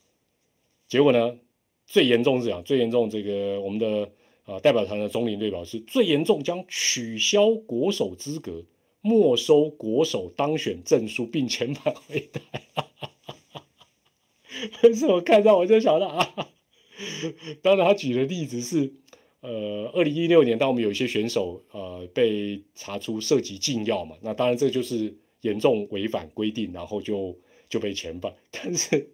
[0.88, 1.38] 结果呢，
[1.86, 4.10] 最严重是讲最严重，这个我们的
[4.46, 8.64] 呃代表团的中领队表示，最严重将取消国手资格，
[9.02, 12.85] 没收国手当选证书，并遣返回台。
[14.82, 16.50] 但 是我看到我就想到啊，
[17.62, 18.94] 当然他举的例子是，
[19.42, 27.38] 呃，二零一六年当我们有一些选手呃被查出涉及禁药嘛，那当然这就是严重违反规定，然后就
[27.68, 28.34] 就被遣返。
[28.52, 29.10] 但是，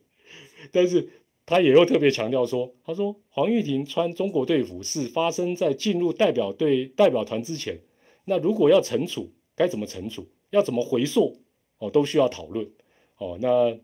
[0.72, 1.10] 但是
[1.46, 7.80] 他也又特别强调说，他说黄玉婷穿中国队服是发生在进入代表队代表团之前，
[8.26, 11.42] 那如果要惩处，该怎么惩处，要怎么回溯，
[11.80, 12.70] 哦，都需要讨论，
[13.18, 13.80] 哦，那。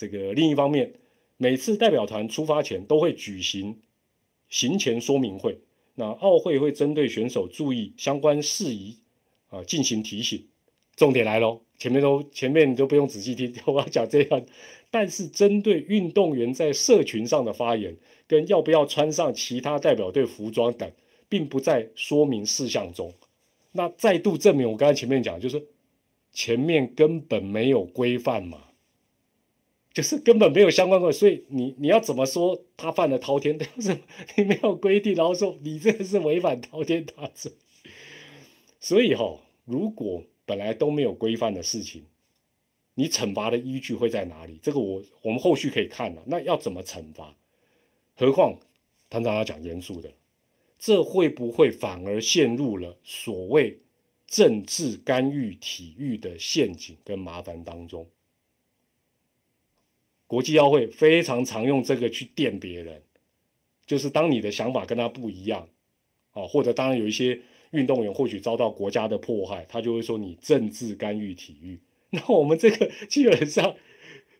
[0.00, 0.94] 这个另一方面，
[1.36, 3.76] 每次代表团出发前都会举行
[4.48, 5.58] 行前说明会，
[5.94, 8.96] 那奥会会针对选手注意相关事宜
[9.50, 10.46] 啊进行提醒。
[10.96, 14.42] 重点来喽，前面都前面你都不用仔细听， 我要讲这样。
[14.90, 17.94] 但是针对运动员在社群上的发言，
[18.26, 20.90] 跟要不要穿上其他代表队服装等，
[21.28, 23.12] 并不在说明事项中。
[23.72, 25.62] 那再度证明我刚才前面讲，就是
[26.32, 28.62] 前面根本没有规范嘛。
[29.92, 33.98] 就是根本没有相关的，所以你你要怎么说他犯了滔天大罪？
[34.36, 37.52] 你没有规定，然后说你这个是违反滔天大罪。
[38.78, 42.04] 所以哈，如果本来都没有规范的事情，
[42.94, 44.58] 你惩罚的依据会在哪里？
[44.62, 46.22] 这个我我们后续可以看了。
[46.26, 47.34] 那要怎么惩罚？
[48.14, 48.58] 何况
[49.08, 50.12] 团长要讲严肃的，
[50.78, 53.78] 这会不会反而陷入了所谓
[54.26, 58.06] 政治干预体育的陷阱跟麻烦当中？
[60.30, 63.02] 国际奥会非常常用这个去电别人，
[63.84, 65.66] 就是当你的想法跟他不一样，
[66.30, 67.40] 啊，或者当然有一些
[67.72, 71.80] 运动员或许遭到国家的迫害，他就会说你政治干预体育。
[72.10, 73.74] 那我们这个基本上，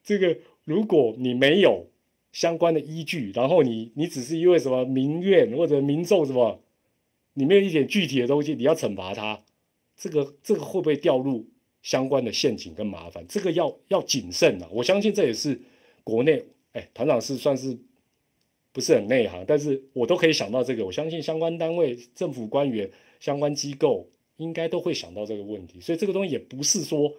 [0.05, 1.89] 这个如果你没有
[2.31, 6.63] 相关的依据，然后你你只是因为什么民怨或者民众什么，
[7.35, 9.43] 你没有一点具体的东西，你要惩罚他，
[9.97, 11.49] 这个这个会不会掉入
[11.83, 13.27] 相关的陷阱跟麻烦？
[13.29, 14.69] 这个要要谨慎啊！
[14.71, 15.61] 我相信这也是
[16.11, 17.79] 国内哎团长是算是
[18.73, 20.85] 不是很内行，但是我都可以想到这个。
[20.85, 22.91] 我相信相关单位、政府官员、
[23.21, 27.15] 相关机构应该都会想到这个问题，所以这个东西也不是说。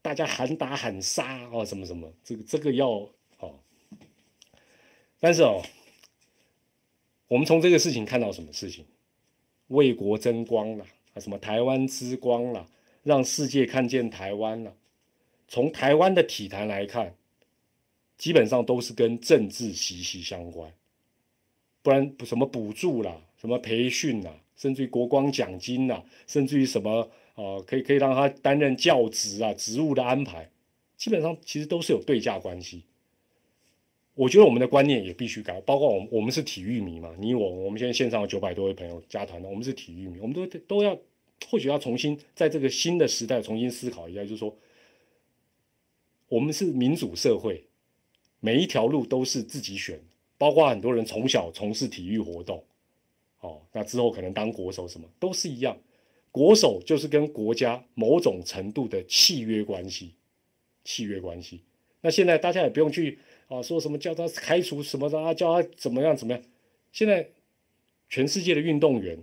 [0.00, 2.88] 大家喊打喊杀啊，什么什么，这个这个要
[3.40, 3.58] 哦。
[5.18, 5.60] 但是哦，
[7.26, 8.86] 我们从这个事情看到什么事情？
[9.66, 12.66] 为国争光了啊，什么台湾之光了，
[13.02, 14.72] 让世界看见台湾了。
[15.48, 17.12] 从台湾的体坛来看，
[18.18, 20.70] 基本上都是跟政治息息相关，
[21.80, 27.10] 不然什么补助啦，什么培训啦，甚至于国光奖金啦，甚至于什么。
[27.38, 30.50] 呃，可以可以让他担任教职啊，职务的安排，
[30.96, 32.82] 基本上其实都是有对价关系。
[34.14, 40.98] 我觉得我们的观念也必须改，包括我们我们是体育迷嘛，你我我们现在线上有九百多位朋友加团的，我们是体育迷，我们都都要
[41.48, 44.52] 或许要重新在这个新的时代重新思考一下，就是说，
[46.28, 47.62] 我们是民主社会，
[48.40, 50.00] 每一条路都是自己选，
[50.36, 52.64] 包括很多人从小从事体育活动，
[53.40, 55.76] 哦，那之后可能当国手什么都是一样。
[56.30, 60.14] 国手就是跟国家某种程度的契约关系，
[60.84, 61.62] 契约关系。
[62.00, 63.18] 那现在大家也不用去
[63.48, 66.42] 啊，说什么叫他开除什么的啊，叫他怎么样怎么样。
[66.92, 67.28] 现在
[68.08, 69.18] 全世界的运动员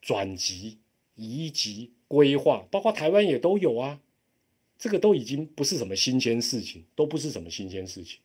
[0.00, 0.78] 转籍、
[1.16, 4.00] 移籍、规划，包括台湾也都有啊。
[4.78, 8.20] 这个都已经不是什么新鲜事情，都不是什么新鲜事情。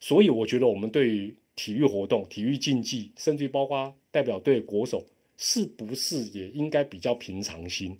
[0.00, 5.04] 所以我觉得我们对于体育活动、体育竞技，甚至包括代表队国手。
[5.40, 7.96] 是不是也应该比较平常心？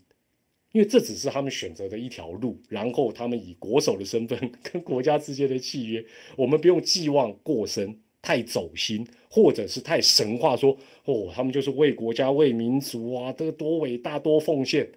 [0.72, 14.90] 因为这只是他们选择的一条路，然后他们以国手的身份跟国家之间的契约，我们不用寄望过深、太走心，或者是太神话，说哦，他们就是为国家、为民族啊，这个多伟大、多奉献，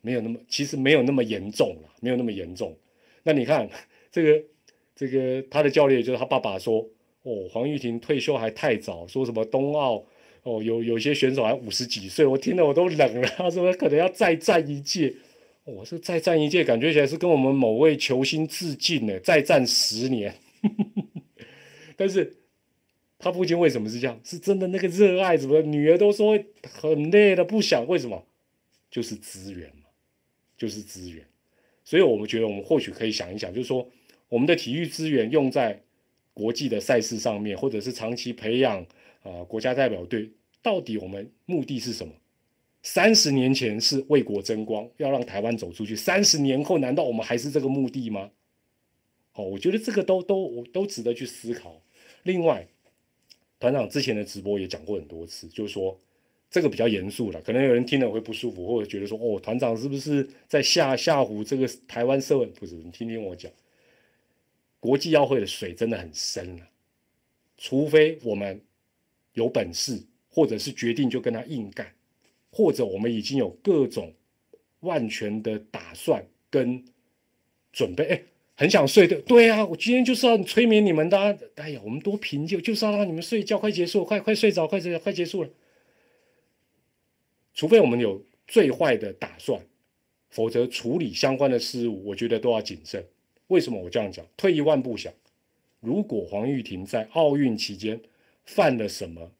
[0.00, 2.78] 没有那么，其实没有那么严重了，没有那么严重。
[3.24, 3.68] 那你看
[4.12, 4.44] 这个
[4.98, 6.84] 这个他的教练就是他爸爸说，
[7.22, 10.04] 哦，黄玉婷退休还太早，说什么冬奥。
[10.42, 13.28] 哦，有有些选手还五十几岁，我听了我都冷了。
[13.36, 15.14] 他说可能要再战一届，
[15.64, 20.34] 我说再战一届，感觉起来是跟我们某位球星致敬呢，再战十年。
[21.96, 22.38] 但是
[23.18, 24.18] 他父亲为什么是这样？
[24.24, 28.24] 是真的那个热爱，怎么女儿都说很累了，不想为什么？
[28.90, 29.90] 就是资源嘛，
[30.56, 31.22] 就是资源。
[31.84, 33.86] 所以我们觉得，我们或许可以想一想，就是说，
[34.28, 35.82] 我们的体育资源用在
[36.32, 38.86] 国际的赛事上面，或者是长期培养。
[39.24, 40.30] 啊，国家代表队
[40.62, 42.12] 到底我们目的是什么？
[42.82, 45.96] 三十年前是为国争光，要让台湾走出去。
[45.96, 48.30] 三十年后，难道我们还是这个目的吗？
[49.34, 51.82] 哦，我觉得这个都都都值得去思考。
[52.22, 52.66] 另外，
[53.58, 55.98] 团长之前的直播也讲过很多次，就是说
[56.48, 62.46] 这个比较严肃了，可能有人听了会不舒服，或者觉得说哦，团长是不是在吓吓唬这个台湾社会？
[62.46, 63.50] 不是，你听听我讲，
[64.80, 66.68] 国际奥会的水真的很深啊，
[67.56, 68.60] 除非我们。
[69.34, 71.94] 有本事，或者是决定就跟他硬干，
[72.50, 74.12] 或者我们已经有各种
[74.80, 76.84] 万全的打算跟
[77.72, 78.04] 准备。
[78.06, 78.22] 哎，
[78.56, 81.38] 很想睡的，对啊，我今天就是要催眠你们的。
[81.54, 85.50] 哎呀，我们多平静，就是要让你们睡觉，快结束，快快睡着，快睡，快结束了。
[87.54, 89.64] 除非我们有最坏的打算，
[90.30, 93.06] 否则处理相关的事物，我觉得都要谨慎。
[93.48, 94.24] 为什么我这样讲？
[94.36, 95.12] 退一万步想，
[95.80, 98.00] 如果黄玉婷在奥运期间，
[98.44, 99.32] 犯了什么？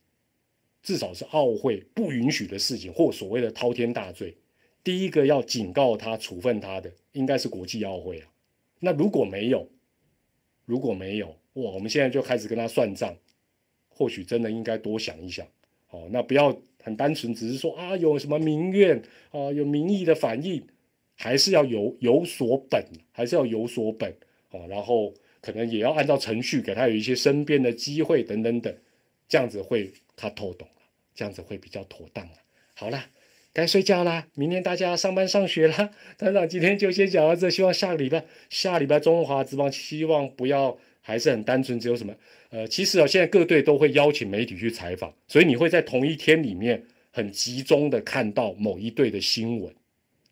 [0.83, 4.35] 至少是奥会不允许的事情，或所谓的滔天大罪。
[4.83, 8.29] 第一个要警告他、处分他的，应该是国际奥会啊。
[8.81, 9.69] 那如果没有，
[10.65, 13.15] 如果没有，哇，我们现在就开始跟他算账。
[13.91, 15.47] 或许真的应该多想一想。
[15.91, 20.65] 哦，那不要很单纯，只是说啊，有什么民怨啊，有民意的反应，
[21.19, 24.11] 还是要有有所本，还是要有所本。
[24.51, 25.13] 哦，然后
[25.43, 28.75] 可能也要按照程序给他有一些申辩的机会，等等等。
[29.29, 30.83] 这样子会他透懂了，
[31.15, 32.33] 这样子会比较妥当了。
[32.75, 33.05] 好了，
[33.53, 35.91] 该睡觉啦，明天大家上班上学啦。
[36.17, 42.15] 团长今天就先讲到这，希望下个礼拜，下礼拜中华之邦希望不要还是很单纯，只有什么？
[42.51, 49.71] 呃，其实啊，现在各队都会邀请媒体去采访，所以你会在同一天里面很集中的看到某一队的新闻，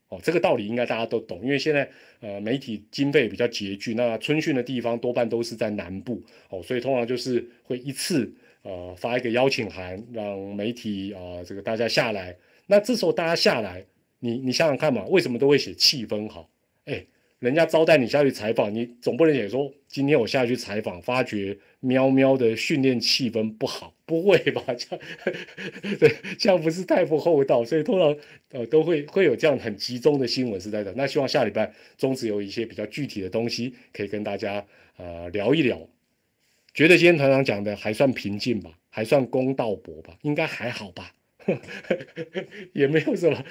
[0.09, 1.89] 哦，这个道理应该大家都懂，因为现在
[2.21, 8.33] 呃媒体经费比较拮据，那春训的地方多半都是在南部哦，所以通常就是会一次
[8.63, 12.37] 呃发一个邀请函，让媒体啊这个大家下来。
[12.67, 13.85] 那这时候大家下来，
[14.21, 16.49] 你你想想看嘛，为什么都会写气氛好？
[16.85, 17.05] 哎。
[17.47, 24.61] 人家招待你下去采访，你总不能也说今天我下去采访，发觉喵喵的训练气氛不好，不会吧？
[24.77, 25.05] 这样
[26.01, 27.65] 对，这样不是太不厚道。
[27.65, 28.17] 所以通常
[28.51, 30.93] 呃都会会有这样很集中的新闻是在的。
[30.97, 34.67] 那希望下礼拜中止有一些比较具体的东西可以跟大家
[34.97, 35.81] 呃聊一聊。
[36.75, 38.73] 觉得今天团长讲的还算平静吧？
[38.91, 40.19] 还算公道博吧？
[40.23, 41.13] 应该还好吧？
[42.73, 43.45] 也没有什么，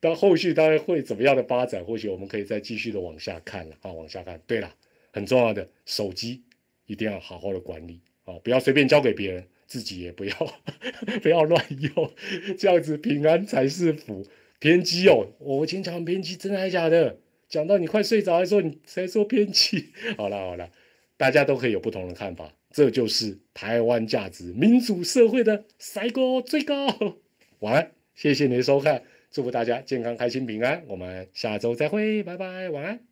[0.00, 4.40] 到后续大概会怎么样的发展，或许我们可以再继续的往下看了啊，往下看。
[4.46, 4.74] 对了，
[5.12, 6.42] 很重要的手机
[6.86, 10.34] 一定要好好的管理啊，不要随便交给别人，自己也不要
[11.22, 11.64] 不要乱
[11.94, 12.12] 用，
[12.58, 14.26] 这样子平安才是福。
[14.58, 17.18] 偏激哦，我经常偏激，真的还是假的？
[17.48, 19.86] 讲到你快睡着，还说你才说偏激。
[20.18, 20.70] 好了好了，
[21.16, 26.86] 大家都可以有不同的看法，这就是台湾价值民主社会的赛高最高。
[27.60, 30.82] 晚安，谢谢你的收看，祝福大家健康、开心、平安。
[30.88, 33.09] 我们下周再会，拜拜，晚安。